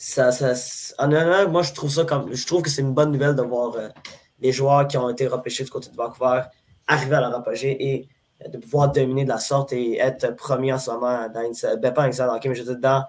[0.03, 0.55] ça, ça,
[0.99, 2.33] honnêtement, moi, je trouve ça comme.
[2.33, 3.89] Je trouve que c'est une bonne nouvelle de voir euh,
[4.41, 6.41] les joueurs qui ont été repêchés du côté de Vancouver
[6.87, 8.09] arriver à leur apogée et
[8.43, 11.81] euh, de pouvoir dominer de la sorte et être premier en ce moment dans une,
[11.81, 13.05] ben, pas dans hockey, mais je veux dire dans.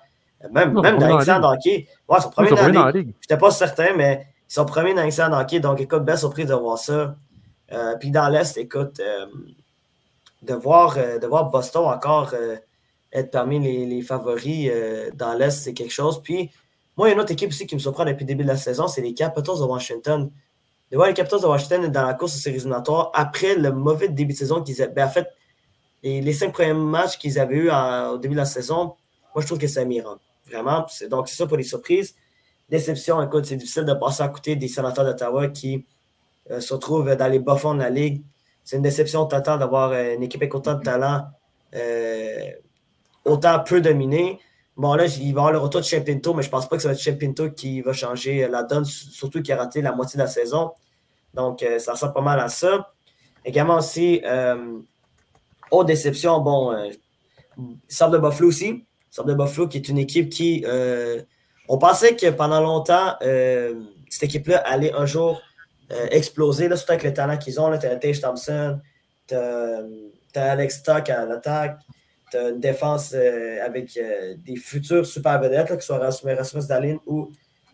[0.51, 1.87] Même, même dans une hockey.
[2.09, 3.13] Ouais, ils sont premiers dans, la ligue.
[3.21, 5.61] J'étais pas certain, mais ils sont premiers dans une hockey.
[5.61, 7.15] Donc, écoute, belle surprise de voir ça.
[7.71, 9.01] Euh, puis dans l'Est, écoute,
[10.41, 12.33] de, voir, de voir Boston encore
[13.13, 14.71] être parmi les, favoris
[15.13, 16.21] dans l'Est, c'est quelque chose.
[16.21, 16.49] Puis
[16.97, 18.49] moi, il y a une autre équipe aussi qui me surprend depuis le début de
[18.49, 20.29] la saison, c'est les Capitals de Washington.
[20.91, 24.09] De voir les Capitals de Washington dans la course aux séries éliminatoires après le mauvais
[24.09, 24.91] début de saison qu'ils avaient.
[24.91, 25.27] Ben, en fait,
[26.03, 28.95] les, cinq premiers matchs qu'ils avaient eu au début de la saison,
[29.33, 30.17] moi, je trouve que c'est un.
[30.47, 30.85] Vraiment.
[31.09, 32.13] Donc, c'est ça pour les surprises.
[32.69, 35.79] Déception, écoute, c'est difficile de passer à côté des sénateurs d'Ottawa qui euh,
[36.59, 38.23] se retrouvent dans les bas fonds de la ligue.
[38.63, 41.27] c'est une déception totale d'avoir une équipe avec autant de talent,
[43.25, 44.39] autant peu dominé.
[44.77, 46.75] Bon, là, il va y avoir le retour de Champinto, mais je ne pense pas
[46.75, 49.91] que ça va être Champinto qui va changer la donne, surtout qu'il a raté la
[49.91, 50.71] moitié de la saison.
[51.33, 52.89] Donc, ça ressemble pas mal à ça.
[53.45, 54.21] Également aussi,
[55.71, 56.89] autre déception, bon, euh,
[57.57, 58.85] de Buffalo aussi.
[59.09, 60.63] Sort de Buffalo qui est une équipe qui.
[60.65, 61.21] Euh,
[61.67, 63.75] on pensait que pendant longtemps, euh,
[64.09, 65.41] cette équipe-là allait un jour euh,
[66.11, 67.77] exploser, là, surtout avec le talent qu'ils ont.
[67.77, 68.79] Tu as Tage Thompson,
[69.27, 69.83] tu as,
[70.35, 71.79] Alex Stock à l'attaque,
[72.31, 73.99] tu as une défense avec
[74.37, 77.31] des futurs super vedettes, là, que ce soit Rasmus Dallin ou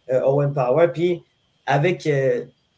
[0.09, 0.87] Owen Power.
[0.93, 1.23] Puis
[1.65, 2.07] avec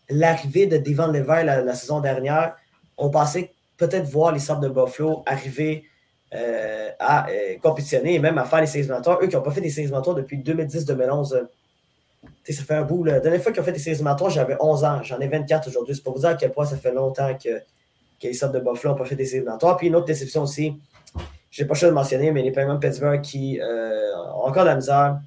[0.10, 2.56] l'arrivée de Devon Levi la, saison dernière,
[2.98, 5.86] on pensait peut-être voir les Sabres de Buffalo arriver
[6.36, 9.20] euh, à euh, compétitionner et même à faire les séries éliminatoires.
[9.22, 11.48] Eux qui n'ont pas fait des séries éliminatoires depuis 2010-2011.
[12.26, 13.04] Euh, ça fait un bout.
[13.04, 15.04] La dernière fois qu'ils ont fait des séries éliminatoires, j'avais 11 ans.
[15.04, 15.96] J'en ai 24 aujourd'hui.
[15.96, 17.62] C'est pour vous dire à quel point ça fait longtemps que,
[18.22, 19.78] les Sabres de Buffalo n'ont pas fait des séries éliminatoires.
[19.78, 20.76] Puis une autre déception aussi,
[21.52, 24.70] je n'ai pas choisi de mentionner, mais les Penguins de Pittsburgh qui ont encore de
[24.70, 25.20] la misère.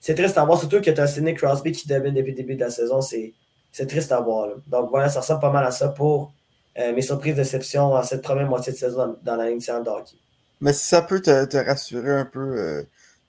[0.00, 2.54] C'est triste à voir, surtout que tu as Sidney Crosby qui domine depuis le début
[2.54, 3.00] de la saison.
[3.00, 4.48] C'est triste à voir.
[4.66, 6.32] Donc voilà, ça ressemble pas mal à ça pour
[6.78, 10.16] euh, mes surprises déceptions à cette première moitié de saison dans, la ligne de hockey.
[10.60, 12.82] Mais si ça peut te, rassurer un peu, euh,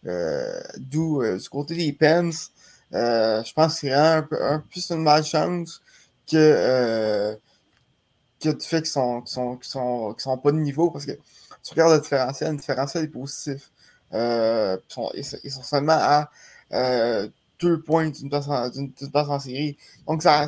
[0.06, 2.52] euh, d'où du côté des Pens,
[2.92, 5.82] je pense que c'est un un, plus une malchance
[6.30, 7.38] que,
[8.40, 11.94] que du fait qu'ils sont, sont, sont, sont, pas de niveau parce que tu regardes
[11.94, 13.72] le différentiel, le différentiel est positif.
[14.14, 16.30] ils, sont, ils, sont, seulement à
[17.60, 19.78] deux points d'une place, en série.
[20.08, 20.48] Donc ça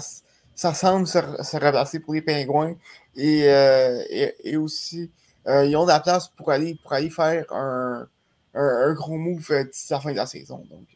[0.55, 2.75] ça semble se, se pour les pingouins.
[3.15, 4.03] Et, euh,
[4.43, 5.11] et, aussi,
[5.47, 8.07] euh, ils ont de la place pour aller, pour aller faire un,
[8.53, 10.63] un, gros move euh, d'ici la fin de la saison.
[10.69, 10.87] Donc.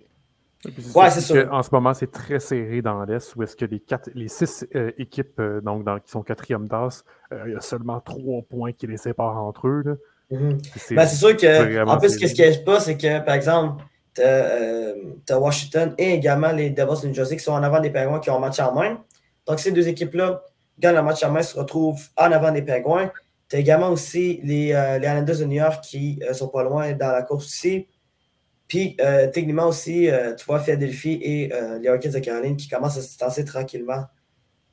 [0.95, 1.47] Ouais, c'est sûr.
[1.51, 4.67] En ce moment, c'est très serré dans l'Est, où est-ce que les, quatre, les six
[4.97, 7.03] équipes donc, dans, qui sont quatrième d'as,
[7.45, 9.99] il y a seulement trois points qui les séparent entre eux.
[10.31, 10.95] Mm-hmm.
[10.95, 14.21] Ben, c'est sûr que, en plus, ce qui se pas, c'est que, par exemple, tu
[14.21, 18.19] as, Washington et également les Devils de New Jersey qui sont en avant des Penguins
[18.19, 18.97] qui ont un match en main.
[19.45, 20.43] Donc, ces deux équipes-là
[20.79, 23.11] gagnent le match à main, se retrouvent en avant des Pingouins.
[23.49, 26.63] Tu as également aussi les, euh, les Islanders de New York qui euh, sont pas
[26.63, 27.87] loin dans la course aussi.
[28.67, 31.49] Puis, euh, techniquement aussi, tu vois Philadelphie et
[31.79, 34.05] les Hurricanes de Caroline qui commencent à se distancer tranquillement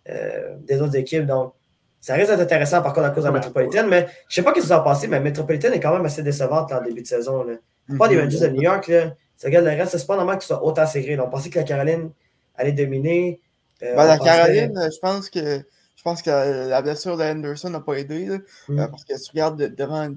[0.07, 1.27] des autres équipes.
[1.27, 1.55] Donc,
[2.01, 4.43] ça risque d'être intéressant par contre à cause de la métropolitaine, mais je ne sais
[4.43, 7.01] pas ce qui s'est passé, mais la métropolitaine est quand même assez décevante en début
[7.01, 7.45] de saison.
[7.45, 7.55] Là.
[7.97, 10.47] Pas des Rangers de New York, là, ça regarde le reste, c'est pas normal qu'ils
[10.47, 11.19] soient autant serrés.
[11.19, 12.11] On pensait que la Caroline
[12.57, 13.41] allait dominer.
[13.83, 15.59] Euh, ben, la Caroline, je pense que
[15.97, 18.39] je pense que la blessure d'Anderson n'a pas aidé.
[18.69, 18.79] Mm.
[18.79, 20.15] Euh, parce que si tu regardes devant,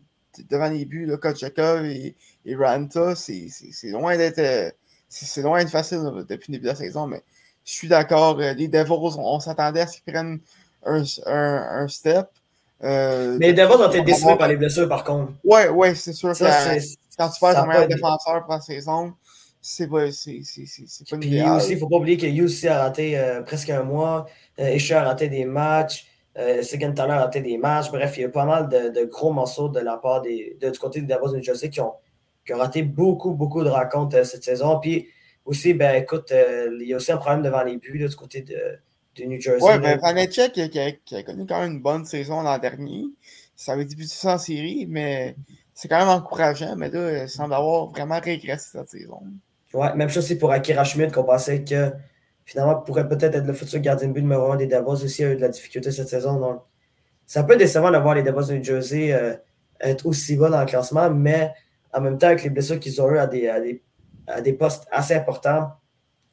[0.49, 2.15] devant les buts, là, Kochakov et,
[2.47, 3.49] et Ranta, c'est
[3.83, 4.71] loin d'être euh,
[5.09, 7.21] c'est loin d'être facile depuis le début de la saison, mais
[7.65, 8.37] je suis d'accord.
[8.37, 10.39] Les Devils, on, s'attendait à ce qu'ils prennent
[10.85, 12.27] un, un, un step.
[12.81, 15.33] mais les Devils ont été déçus par les blessures, par contre.
[15.43, 16.31] Ouais, ouais, c'est sûr.
[16.33, 16.43] que
[17.17, 19.13] quand tu perds ton meilleur défenseur pour la saison,
[19.61, 20.41] c'est pas, c'est,
[21.09, 23.69] pas une Puis aussi, il ne faut pas oublier que Hughes a raté euh, presque
[23.69, 24.25] un mois.
[24.59, 26.05] Euh, Escher a raté des matchs.
[26.37, 27.89] Euh, a raté des matchs.
[27.91, 30.79] Bref, il y a pas mal de, gros morceaux de la part des, de, du
[30.79, 31.93] côté des Davos de New Jersey qui ont,
[32.47, 34.79] qui ont raté beaucoup, beaucoup de rencontres euh, cette saison.
[34.79, 35.09] Puis
[35.45, 38.79] aussi, ben écoute, il y a aussi un problème devant les buts du côté de,
[39.15, 39.63] de, New Jersey.
[39.65, 43.05] Oui, ben Vanetchek qui, qui, qui, a connu quand même une bonne saison l'an dernier.
[43.55, 45.35] Ça avait débuté en série, mais
[45.73, 46.75] c'est quand même encourageant.
[46.75, 49.21] Mais là, il semble avoir vraiment régressé cette saison.
[49.73, 51.91] Ouais, même chose aussi pour Akira Schmidt, qu'on pensait que
[52.45, 55.31] finalement pourrait peut-être être le futur gardien de but numéro un des Davos aussi, a
[55.31, 56.39] eu de la difficulté cette saison.
[56.39, 56.61] Donc,
[57.25, 59.35] c'est un peu décevant de voir les Davos de New Jersey euh,
[59.79, 61.53] être aussi bas dans le classement, mais
[61.97, 63.47] en même temps, avec les blessures qu'ils ont eues à des,
[64.27, 65.71] à des, postes assez importants,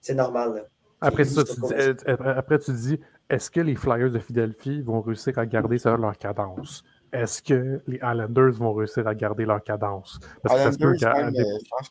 [0.01, 0.65] c'est normal.
[1.01, 1.95] Après, ça, tu dis, euh,
[2.37, 3.01] après, tu dis,
[3.31, 6.85] est-ce que les Flyers de Philadelphie vont réussir à garder ça, leur cadence?
[7.13, 10.19] Est-ce que les Islanders vont réussir à garder leur cadence?
[10.43, 10.97] Parce que ça se peut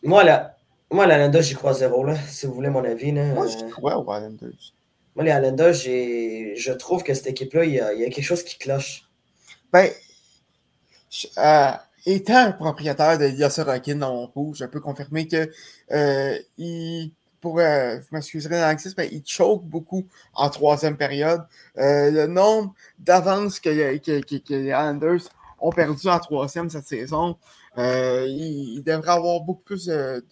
[0.03, 0.55] Moi, là,
[0.91, 3.11] moi, l'Alenda, j'y crois zéro, là, si vous voulez mon avis.
[3.11, 3.34] Là.
[3.34, 4.74] Moi, j'y crois aux Islanders.
[5.15, 9.09] Moi, les Islanders, je trouve que cette équipe-là, il y, a, quelque chose qui cloche.
[9.71, 9.89] Ben,
[11.38, 11.71] euh,
[12.06, 15.49] étant propriétaire de Yasser Rockin dans mon je peux confirmer que
[15.91, 21.43] euh, il, pour, euh, m'excuserez l'anglicisme, mais il choke beaucoup en troisième période.
[21.78, 25.30] Euh, le nombre d'avances que, que, que, les Islanders
[25.60, 27.38] ont perdu en troisième cette saison,
[27.78, 30.24] euh, il, il, devrait avoir beaucoup plus de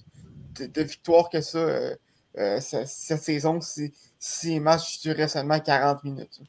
[0.59, 1.95] de, victoires que ça euh,
[2.37, 6.39] euh, cette, saison si, si les matchs duraient seulement 40 minutes.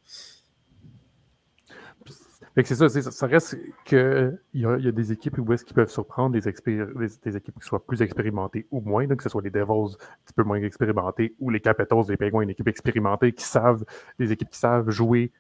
[2.56, 5.90] C'est ça, ça reste qu'il y, a, y a des équipes où est-ce qu'ils peuvent
[5.90, 9.94] surprendre des, des, équipes qui soient plus expérimentées ou moins, que ce soit les Devils
[9.94, 13.84] un petit peu moins expérimentés ou les Capitals, les Penguins, une équipe expérimentée qui savent,
[14.18, 15.32] des équipes qui savent jouer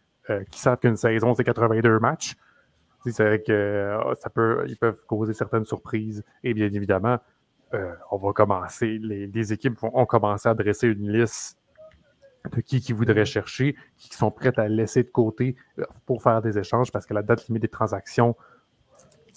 [0.50, 2.36] qui savent qu'une saison, c'est 82 matchs.
[3.04, 6.24] C'est vrai que ça peut, ils peuvent causer certaines surprises.
[6.44, 7.18] Et bien évidemment,
[8.10, 11.58] on va commencer, les, équipes vont, ont commencé à dresser une liste
[12.50, 15.56] de qui qui voudraient chercher, qui sont prêtes à laisser de côté
[16.06, 18.36] pour faire des échanges parce que la date limite des transactions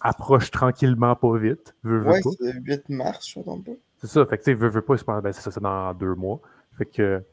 [0.01, 1.75] approche tranquillement pas vite.
[1.83, 3.71] Oui, c'est 8 mars, je ne pas.
[3.97, 6.41] C'est ça, fait que tu veux, veux pas, ben, c'est ça, c'est dans deux mois.
[6.77, 7.23] Fait que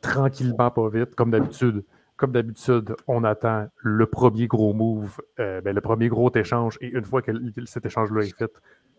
[0.00, 1.84] tranquillement pas vite, comme d'habitude.
[2.16, 6.88] Comme d'habitude, on attend le premier gros move, euh, ben, le premier gros échange, et
[6.88, 7.32] une fois que
[7.64, 8.52] cet échange-là est fait,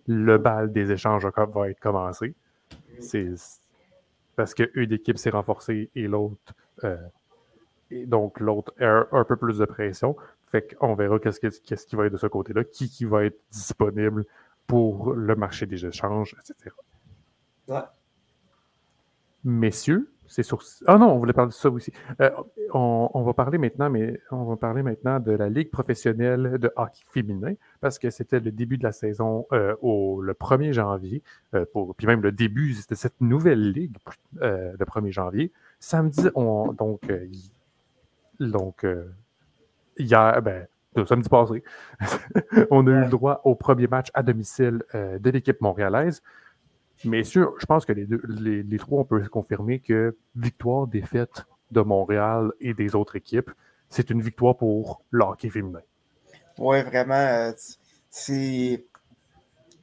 [0.07, 2.33] le bal des échanges va être commencé.
[2.99, 3.29] C'est
[4.35, 6.53] parce qu'une équipe s'est renforcée et l'autre,
[6.83, 6.97] euh,
[7.89, 10.15] et donc l'autre a un peu plus de pression.
[10.45, 13.39] Fait qu'on verra qu'est-ce, qu'est-ce qui va être de ce côté-là, qui, qui va être
[13.51, 14.25] disponible
[14.67, 16.75] pour le marché des échanges, etc.
[17.67, 17.79] Ouais.
[19.43, 20.63] Messieurs, c'est sur.
[20.87, 21.91] Ah non, on voulait parler de ça aussi.
[22.21, 22.29] Euh,
[22.73, 27.03] on, va parler maintenant, mais on va parler maintenant de la Ligue professionnelle de hockey
[27.11, 31.21] féminin, parce que c'était le début de la saison euh, au, le 1er janvier,
[31.53, 33.97] euh, pour, puis même le début de cette nouvelle ligue
[34.39, 35.51] le 1er janvier.
[35.79, 37.11] Samedi, on, donc,
[38.39, 38.85] donc
[39.97, 40.67] hier, ben,
[41.05, 41.63] samedi passé,
[42.71, 46.21] on a eu le droit au premier match à domicile euh, de l'équipe montréalaise.
[47.05, 51.45] Mais sûr, je pense que les, deux, les, trois, on peut confirmer que victoire, défaite
[51.71, 53.51] de Montréal et des autres équipes,
[53.89, 55.81] c'est une victoire pour l'hockey féminin.
[56.57, 57.15] Oui, vraiment.
[57.15, 57.51] Euh,
[58.09, 58.85] c'est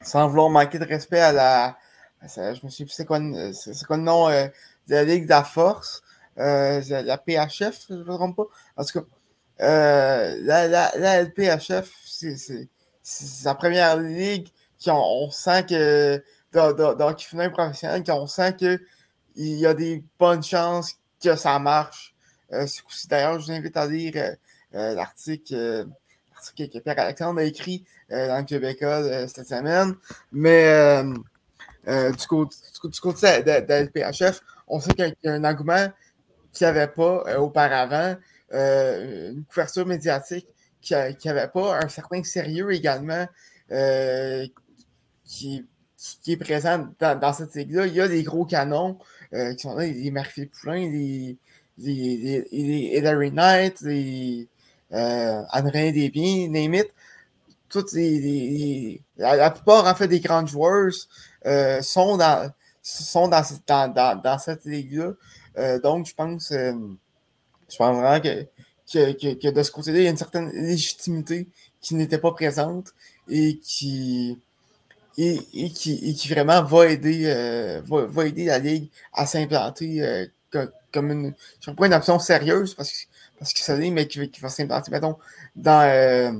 [0.01, 1.77] sans vouloir manquer de respect à la.
[2.21, 3.19] Je me suis c'est quoi,
[3.53, 4.47] c'est quoi le nom euh,
[4.87, 6.03] de la Ligue de la Force,
[6.35, 8.47] la PHF, je ne me trompe pas.
[8.77, 9.05] En tout cas,
[9.61, 12.35] euh, la, la, la, LPHF, c'est
[13.03, 14.47] sa première ligue
[14.77, 18.79] qui on, sent que dans, dans, dans féminin professionnel, qu'on sent qu'il
[19.35, 22.15] y a des bonnes chances que ça marche.
[22.51, 22.65] Euh,
[23.09, 24.35] D'ailleurs, je vous invite à lire euh,
[24.75, 25.87] euh l'article
[26.57, 29.95] que Pierre-Alexandre a écrit dans le Québécois cette semaine.
[30.31, 31.03] Mais
[31.85, 34.39] du, côté, du, côté, de, de, LPHF,
[34.69, 35.89] on sait qu'il y a un engouement
[36.53, 38.15] qu'il n'y avait pas auparavant.
[38.53, 40.47] Une couverture médiatique
[40.81, 43.27] qui n'avait pas un certain sérieux également
[43.71, 44.47] euh,
[45.99, 47.87] qui, qui, est présent dans, cette ligue-là.
[47.87, 48.97] Il y a des gros canons
[49.33, 51.37] euh, qui sont là, les Marc Poulain, les,
[51.77, 54.47] Hillary Knight, les
[54.93, 56.87] euh, André Desbiens, name it.
[57.67, 60.91] Toutes les, la, plupart en fait des grands joueurs
[61.83, 63.43] sont dans sont dans,
[64.39, 65.13] cette ligue-là.
[65.79, 66.51] donc, je pense
[67.77, 68.47] vraiment que,
[68.93, 71.47] de ce côté-là, il y a une certaine légitimité
[71.81, 72.93] qui n'était pas présente
[73.27, 74.39] et qui,
[75.19, 81.33] et, qui, vraiment va aider, euh, va, aider la Ligue à s'implanter euh, comme, une,
[81.61, 82.97] je pas une option sérieuse parce que,
[83.37, 85.17] parce que ça l'est, mais qui, va s'implanter, mettons,
[85.55, 86.31] dans, euh,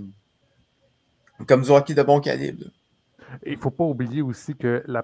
[1.45, 2.65] comme du hockey de bon calibre.
[3.45, 5.01] Il ne faut pas oublier aussi que le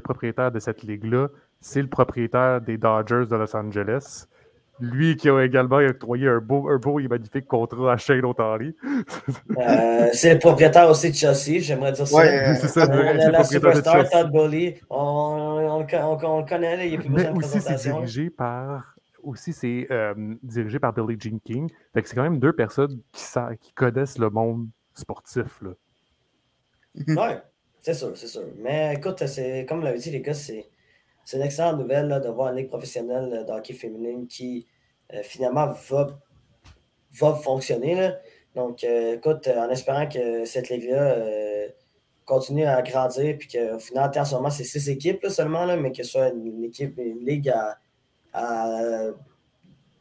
[0.00, 1.28] propriétaire de cette ligue-là,
[1.60, 4.26] c'est le propriétaire des Dodgers de Los Angeles.
[4.80, 8.74] Lui qui a également octroyé un beau, un beau et magnifique contrat à Shane O'Tari.
[9.56, 12.16] Euh, c'est le propriétaire aussi de Chelsea, j'aimerais dire ça.
[12.16, 12.86] Ouais, c'est ça.
[12.88, 14.76] On a la superstar Todd Bully.
[14.88, 19.86] On, le connaît, il n'y a plus besoin de aussi, c'est dirigé par aussi c'est
[19.90, 21.68] euh, dirigé par Billy Jean King.
[21.92, 23.24] Fait que c'est quand même deux personnes qui,
[23.60, 25.60] qui connaissent le monde sportif.
[25.62, 25.70] Là.
[26.94, 27.38] Ouais,
[27.80, 28.42] c'est sûr, c'est sûr.
[28.62, 30.68] Mais écoute, c'est comme l'avait dit les gars, c'est
[31.28, 34.66] c'est une excellente nouvelle de voir une ligue professionnelle de hockey féminine qui
[35.12, 36.06] euh, finalement va,
[37.20, 38.14] va fonctionner.
[38.54, 41.16] Donc, euh, écoute, euh, en espérant que cette ligue-là
[42.24, 45.92] continue à grandir, puis qu'au final, en ce moment, c'est six équipes seulement, là, mais
[45.92, 47.52] que ce soit une, équipe, une ligue
[48.32, 49.10] à,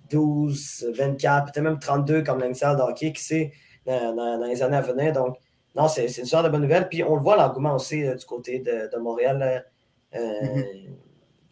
[0.09, 3.51] 12, 24, peut-être même 32 comme l'Initial de hockey, qui sait,
[3.85, 5.11] dans, les années à venir.
[5.11, 5.35] Donc,
[5.75, 6.87] non, c'est une sorte de bonne nouvelle.
[6.87, 9.65] Puis on le voit l'engouement aussi du côté de, Montréal.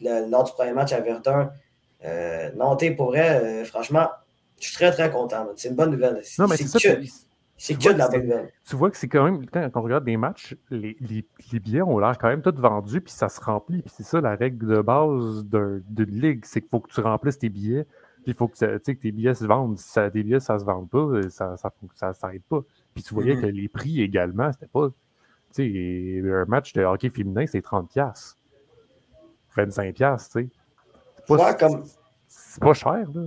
[0.01, 1.51] Mm-hmm lors du premier match à Verdun.
[2.03, 4.09] Euh, non, t'es pour vrai, euh, franchement,
[4.59, 5.47] je suis très, très content.
[5.55, 6.21] C'est une bonne nouvelle.
[6.37, 7.07] Non, mais c'est que,
[7.57, 8.51] c'est que de la bonne nouvelle.
[8.67, 11.97] Tu vois que c'est quand même, quand on regarde des matchs, les, les, billets ont
[11.99, 13.81] l'air quand même tous vendus, puis ça se remplit.
[13.81, 17.39] Puis c'est ça la règle de base d'une ligue, c'est qu'il faut que tu remplisses
[17.39, 17.85] tes billets,
[18.23, 19.77] puis il faut que, que, tes billets se vendent.
[19.77, 22.61] Si ça, tes billets, ça se vend pas, ça ça, s'arrête pas.
[22.93, 23.41] Puis tu voyais mm-hmm.
[23.41, 24.89] que les prix également, c'était pas.
[25.53, 28.35] Tu sais, un match de hockey féminin, c'est 30$.
[29.55, 30.47] 25$, tu sais.
[31.27, 31.83] C'est pas, comme...
[32.61, 33.21] pas cher, là.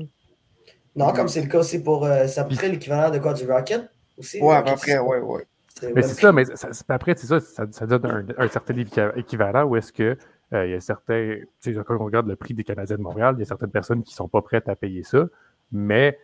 [0.97, 2.05] Non, comme c'est le cas aussi pour.
[2.05, 4.41] Euh, c'est à peu près l'équivalent de quoi du Rocket aussi.
[4.41, 5.47] Ouais, à peu près, ouais, ouais.
[5.95, 6.43] Mais c'est ça, mais
[6.89, 7.39] après, c'est ça,
[7.71, 8.75] ça, donne un, certain
[9.15, 10.17] équivalent où est-ce que
[10.53, 13.03] euh, il y a certains, tu sais, quand on regarde le prix des Canadiens de
[13.03, 15.27] Montréal, il y a certaines personnes qui ne sont pas prêtes à payer ça.
[15.71, 16.19] Mais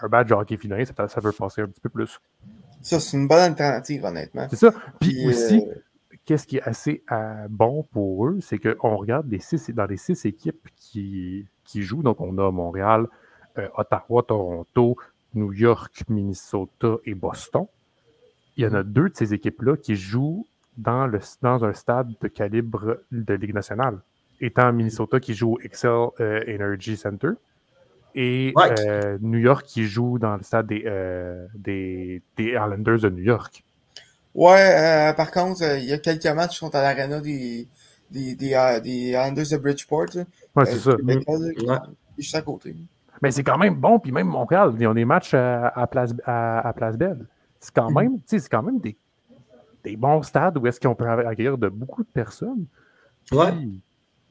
[0.00, 2.20] un badge de hockey féminin, ça, ça peut passer un petit peu plus.
[2.82, 4.46] Ça, c'est une bonne alternative, honnêtement.
[4.50, 4.72] C'est ça.
[5.00, 5.74] Puis, aussi, euh,
[6.26, 9.96] qu'est-ce qui est assez euh, bon pour eux, c'est qu'on regarde les six, dans les
[9.96, 12.02] six équipes qui, qui jouent.
[12.02, 13.06] Donc, on a Montréal,
[13.58, 14.96] euh, Ottawa, Toronto,
[15.34, 17.66] New York, Minnesota et Boston.
[18.56, 18.92] Il y en a mm-hmm.
[18.92, 20.46] deux de ces équipes-là qui jouent
[20.76, 24.00] dans, le, dans un stade de calibre de Ligue nationale.
[24.40, 27.30] Étant Minnesota qui joue au Excel Energy Center
[28.14, 28.52] et
[29.22, 30.82] New York qui joue dans le stade des,
[31.54, 33.64] des, des Islanders de New York.
[34.36, 37.66] Ouais, euh, par contre, euh, il y a quelques matchs qui sont à l'arena des,
[38.10, 40.14] des, des, euh, des Islanders de Bridgeport.
[40.54, 40.94] Ouais, c'est ça.
[42.18, 42.76] Juste à côté.
[43.22, 46.70] Mais c'est quand même bon, puis même Montréal, ils ont des matchs à, Place, à,
[46.76, 47.26] Place Belle.
[47.60, 48.02] C'est quand mm-hmm.
[48.02, 48.94] même, c'est quand même des,
[49.82, 52.66] des bons stades où est-ce qu'on peut accueillir de beaucoup de personnes.
[53.32, 53.54] Ouais.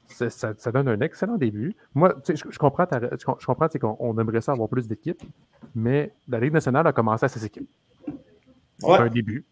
[0.05, 1.75] Ça, ça, donne un excellent début.
[1.95, 5.23] Moi, je, je comprends, je comprends qu'on aimerait ça avoir plus d'équipes,
[5.73, 7.67] mais la Ligue nationale a commencé à ses équipes.
[8.77, 9.43] C'est un début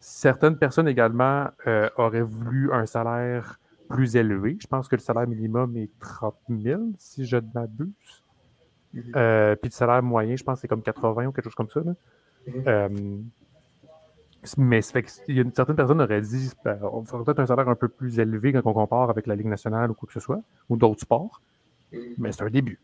[0.00, 3.58] certaines personnes également euh, auraient voulu un salaire
[3.88, 4.56] plus élevé.
[4.60, 7.88] Je pense que le salaire minimum est 30 000, si je ne m'abuse.
[8.94, 9.12] Mhm.
[9.16, 11.70] Euh, puis le salaire moyen, je pense que c'est comme 80 ou quelque chose comme
[11.70, 11.80] ça.
[11.80, 11.96] Mhm.
[12.66, 12.88] Euh,
[14.56, 14.80] mais
[15.26, 17.74] il y a une certaine personne aurait dit ben, on ferait peut-être un salaire un
[17.74, 20.40] peu plus élevé quand on compare avec la Ligue nationale ou quoi que ce soit,
[20.68, 21.40] ou d'autres sports.
[21.92, 22.00] Mhm.
[22.18, 22.78] Mais c'est un début.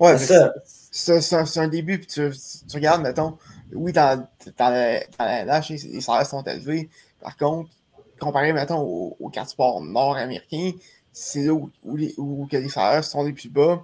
[0.00, 2.30] Ouais, c'est un début, puis tu,
[2.68, 3.38] tu, regardes, mettons,
[3.72, 4.70] oui, dans, dans,
[5.18, 6.88] la NH, les, salaires sont élevés.
[7.20, 7.70] Par contre,
[8.18, 10.72] comparé, mettons, aux, quatre sports nord-américains,
[11.12, 13.82] c'est là où, où, les, où les salaires sont les plus bas.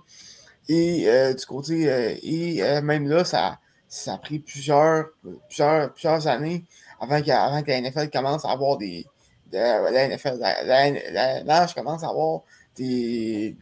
[0.68, 3.58] Et euh, du côté, euh, et euh, même là, ça,
[3.88, 5.06] ça a pris plusieurs,
[5.48, 6.64] plusieurs, plusieurs années
[7.00, 9.06] avant que, que la NFL commence à avoir des.
[9.52, 12.40] De, la NFL, commence à avoir
[12.76, 13.56] des,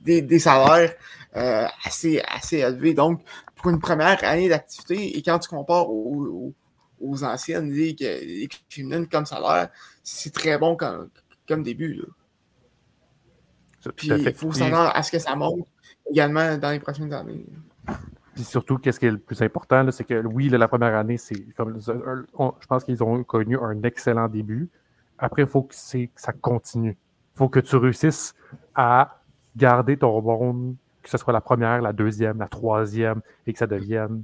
[0.00, 0.94] des, des, salaires
[1.36, 2.94] euh, assez, assez élevés.
[2.94, 3.20] Donc,
[3.64, 6.52] pour une première année d'activité, et quand tu compares aux,
[7.00, 8.06] aux, anciennes ligues,
[8.68, 9.70] féminines comme salaire,
[10.02, 11.08] c'est très bon comme,
[11.48, 11.94] comme début.
[11.94, 12.04] Là.
[13.96, 15.66] Puis, il faut s'attendre à ce que ça monte
[16.10, 17.46] également dans les prochaines années.
[18.34, 21.40] Puis surtout, qu'est-ce qui est le plus important, c'est que oui, la première année, c'est
[21.56, 24.68] comme je pense qu'ils ont connu un excellent début.
[25.16, 26.98] Après, il faut que, que ça continue.
[27.34, 28.34] Il faut que tu réussisses
[28.74, 29.22] à
[29.56, 33.66] garder ton bon, que ce soit la première, la deuxième, la troisième, et que ça
[33.66, 34.22] devienne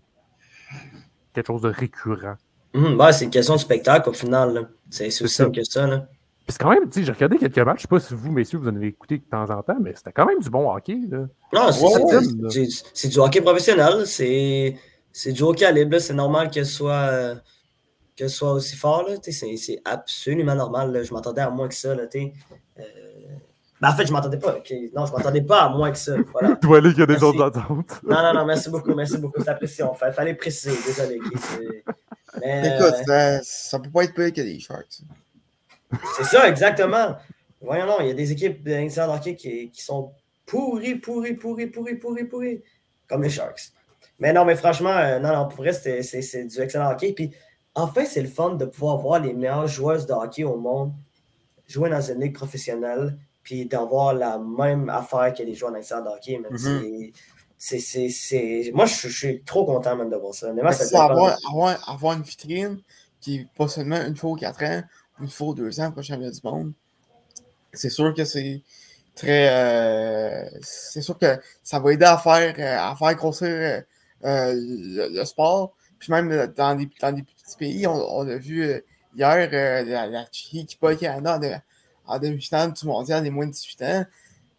[1.33, 2.35] quelque chose de récurrent.
[2.74, 4.68] Mhm, bah, c'est une question de spectacle au final.
[4.89, 5.87] C'est aussi simple que ça.
[5.87, 6.09] Là.
[6.47, 8.74] Puis quand même, j'ai regardé quelques matchs, je sais pas si vous, messieurs, vous en
[8.74, 10.99] avez écouté de temps en temps, mais c'était quand même du bon hockey.
[11.09, 11.28] Là.
[11.53, 11.70] Non,
[12.95, 14.07] c'est du hockey professionnel.
[14.07, 15.99] C'est du haut calibre.
[15.99, 17.35] C'est normal que ce soit,
[18.16, 19.09] que soit aussi fort.
[19.22, 21.05] C'est absolument normal.
[21.05, 21.95] Je m'attendais à moins que ça.
[21.95, 22.83] Là, euh,
[23.81, 24.57] ben, en fait, je m'attendais pas.
[24.95, 26.14] Non, je m'attendais pas à moins que ça.
[26.33, 26.57] Voilà.
[26.61, 28.01] tu vois, qu'il y a des autres attentes.
[28.03, 29.43] non, non, non, merci beaucoup, merci beaucoup.
[29.43, 29.85] C'est apprécié.
[30.07, 31.18] Il fallait préciser, désolé.
[32.41, 35.01] Mais, Écoute, euh, ça, ne peut pas être pire que des Sharks.
[36.16, 37.16] C'est ça, exactement.
[37.61, 40.12] Voyons, non, il y a des équipes de hockey qui, qui sont
[40.47, 42.62] pourries, pourries, pourries, pourries, pourries, pourries,
[43.09, 43.72] comme les Sharks.
[44.18, 47.12] Mais non, mais franchement, euh, non, non, pour vrai, c'est du excellent hockey.
[47.14, 47.35] Puis,
[47.74, 50.93] en fait, c'est le fun de pouvoir voir les meilleures joueuses de hockey au monde
[51.66, 56.09] jouer dans une ligue professionnelle puis d'avoir la même affaire que les joueurs dans de
[56.09, 56.41] hockey.
[56.51, 57.12] Mm-hmm.
[57.57, 60.49] c'est, Moi, je, suis trop content même de voir ça.
[60.72, 62.80] ça avoir, avoir, avoir, une vitrine
[63.20, 64.82] qui est pas seulement une fois ou quatre ans,
[65.20, 66.72] une fois ou deux ans pour le championnat du monde.
[67.72, 68.62] C'est sûr que c'est
[69.14, 69.49] très.
[69.51, 73.82] Euh, c'est sûr que ça va aider à faire, euh, à faire grossir euh,
[74.22, 75.74] le, sport.
[75.99, 78.82] Puis même dans des, dans des petits pays, on, a vu
[79.14, 79.51] hier
[79.84, 81.62] la, la Chine qui bat le Canada
[82.07, 84.05] en demi-finale du mondial des moins de 18 ans,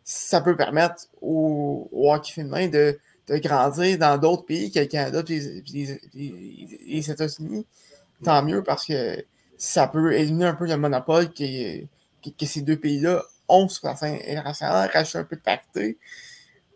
[0.04, 5.24] ça peut permettre au, hockey féminin de, de, grandir dans d'autres pays que le Canada
[5.30, 5.64] et
[6.14, 7.66] les, États-Unis.
[8.24, 9.24] Tant mieux parce que
[9.58, 13.96] ça peut éliminer un peu le monopole que, que, ces deux pays-là ont sur la
[13.96, 15.98] scène internationale, racheter un peu de parité.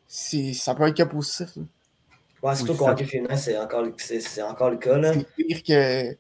[0.08, 1.50] Ça peut être que positif.
[2.42, 3.86] Ouais, surtout qu'au hockey féminin, c'est encore,
[4.50, 5.14] encore, le cas.
[5.14, 6.14] C'est pire que,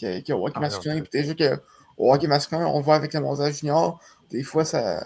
[0.00, 1.02] que, que hockey ah, masculin.
[1.12, 1.60] Déjà que
[1.98, 5.04] au hockey masculin, on voit avec le mondial junior, des fois, ça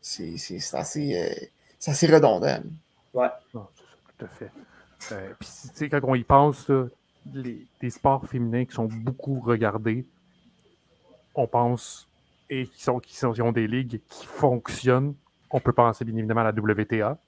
[0.00, 0.34] c'est
[0.74, 1.46] assez, euh,
[1.86, 2.60] assez redondant.
[3.14, 3.28] Ouais.
[3.52, 4.50] tout à fait.
[5.12, 6.70] Euh, puis, quand on y pense,
[7.32, 10.04] les, sports féminins qui sont beaucoup regardés,
[11.34, 12.08] on pense,
[12.50, 15.14] et qui, sont, qui, sont, ont des ligues qui fonctionnent,
[15.50, 17.18] on peut penser bien évidemment à la WTA,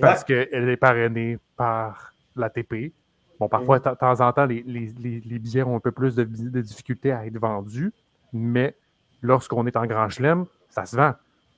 [0.00, 2.92] parce qu'elle est parrainée par l'ATP.
[3.38, 6.24] Bon, parfois, de temps en temps, les, les, les, billets ont un peu plus de,
[6.24, 7.92] de difficultés à être vendus,
[8.34, 8.76] mais
[9.22, 11.14] lorsqu'on est en grand chelem, ça se vend.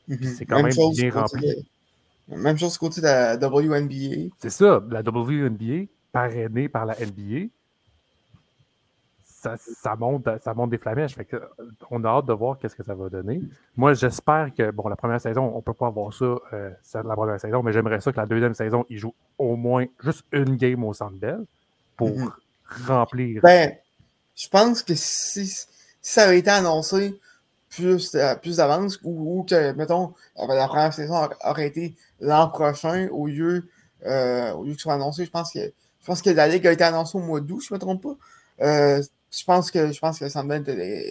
[0.06, 0.18] Mhm.
[0.22, 1.66] C'est quand même, bien rempli.
[2.28, 4.32] Même chose côté de la WNBA.
[4.38, 7.48] C'est ça, la WNBA, parrainée par la NBA,
[9.22, 11.14] ça, ça, monte, ça monte des flamèches.
[11.14, 11.36] Fait que,
[11.90, 13.40] on a hâte de voir qu'est-ce que ça va donner.
[13.76, 17.14] Moi, j'espère que, bon, la première saison, on ne peut pas avoir ça, euh, la
[17.14, 20.56] première saison, mais j'aimerais ça que la deuxième saison, ils jouent au moins juste une
[20.56, 21.44] game au Centre Bell
[21.96, 22.86] pour mm -hmm.
[22.86, 23.42] remplir.
[23.42, 23.72] Ben,
[24.34, 25.66] je pense que si,
[26.06, 27.18] si, ça avait été annoncé
[27.68, 33.26] plus, euh, plus d'avance ou, que, mettons, la première saison aurait été l'an prochain au
[33.26, 33.64] lieu,
[34.06, 36.72] euh, au lieu que ce soit annoncé, je pense que, je pense la Ligue a
[36.72, 38.16] été annoncée au mois d'août, je ne me trompe pas.
[38.64, 39.02] Euh,
[39.36, 40.26] je pense que je pense que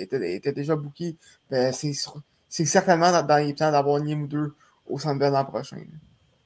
[0.01, 1.17] était, était, déjà booké.
[1.51, 4.55] Ben, c'est certainement dans, les plans d'avoir une ou deux
[4.87, 5.83] au Sandman l'an prochain.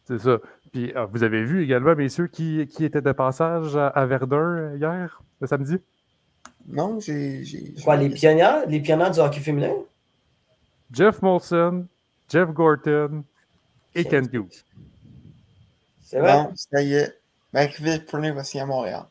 [0.06, 0.40] C'est ça.
[0.72, 5.46] Puis vous avez vu également, messieurs, qui, qui était de passage à Verdun hier, le
[5.46, 5.78] samedi?
[6.68, 7.44] Non, j'ai.
[7.84, 9.74] Quoi, les pionniers, les pionniers du hockey féminin?
[10.92, 11.88] Jeff Molson,
[12.28, 13.24] Jeff Gorton
[13.96, 14.64] et Ken Hughes.
[16.02, 16.34] C'est vrai?
[16.34, 17.20] Non, ça y est.
[17.54, 19.06] McVick Prenez voici à Montréal.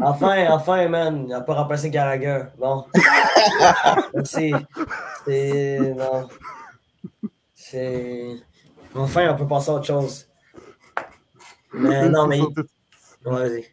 [0.00, 2.44] Enfin, enfin, man, il n'a pas remplacé Gallagher.
[2.58, 2.84] Bon.
[4.24, 4.52] c'est.
[5.24, 5.94] C'est.
[5.96, 6.28] Non.
[7.54, 8.36] C'est.
[8.94, 10.28] Enfin, on peut passer à autre chose.
[11.72, 12.40] Mais non, mais.
[13.24, 13.66] Vas-y.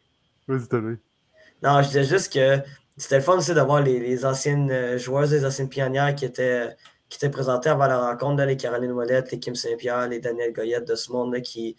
[0.47, 0.97] Vas-y.
[1.63, 2.57] Non, je disais juste que
[2.97, 6.75] c'était le fun aussi de voir les, les anciennes joueuses, les anciennes pionnières qui étaient,
[7.09, 10.87] qui étaient présentées avant la rencontre, les Caroline Ouellette, les Kim Saint-Pierre, les Daniel Goyette
[10.87, 11.75] de ce monde là, qui,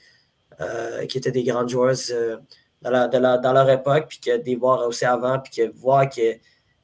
[0.60, 2.10] euh, qui étaient des grandes joueuses.
[2.12, 2.36] Euh,
[2.82, 6.36] dans, la, dans, leur époque, puis que des voir aussi avant, puis que voir que,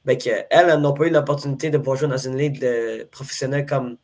[0.05, 2.62] ben, que elles n'ont pas eu l'opportunité de pouvoir jouer dans une ligue
[3.11, 3.97] professionnelle comme,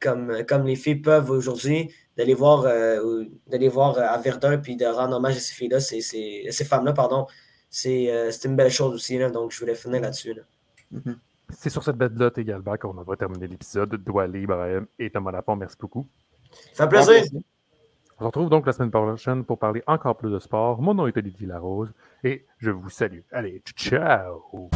[0.00, 4.84] comme, comme les filles peuvent aujourd'hui, d'aller voir, euh, d'aller voir à Verdun puis de
[4.84, 7.26] rendre hommage à ces filles-là, c'est, c'est, ces femmes-là, pardon,
[7.72, 9.18] c'est, euh, c'est une belle chose aussi.
[9.18, 10.34] Là, donc, je voulais finir là-dessus.
[10.34, 10.42] Là.
[10.94, 11.16] Mm-hmm.
[11.48, 13.94] C'est sur cette bête note également qu'on va terminer l'épisode.
[13.96, 16.06] Douali, Ibrahim et Thomas Lapont, merci beaucoup.
[16.74, 17.24] Ça fait plaisir.
[18.18, 20.80] On se retrouve donc la semaine prochaine pour parler encore plus de sport.
[20.82, 21.92] Mon nom est Olivier Larose
[22.22, 23.20] et je vous salue.
[23.32, 24.70] Allez, ciao!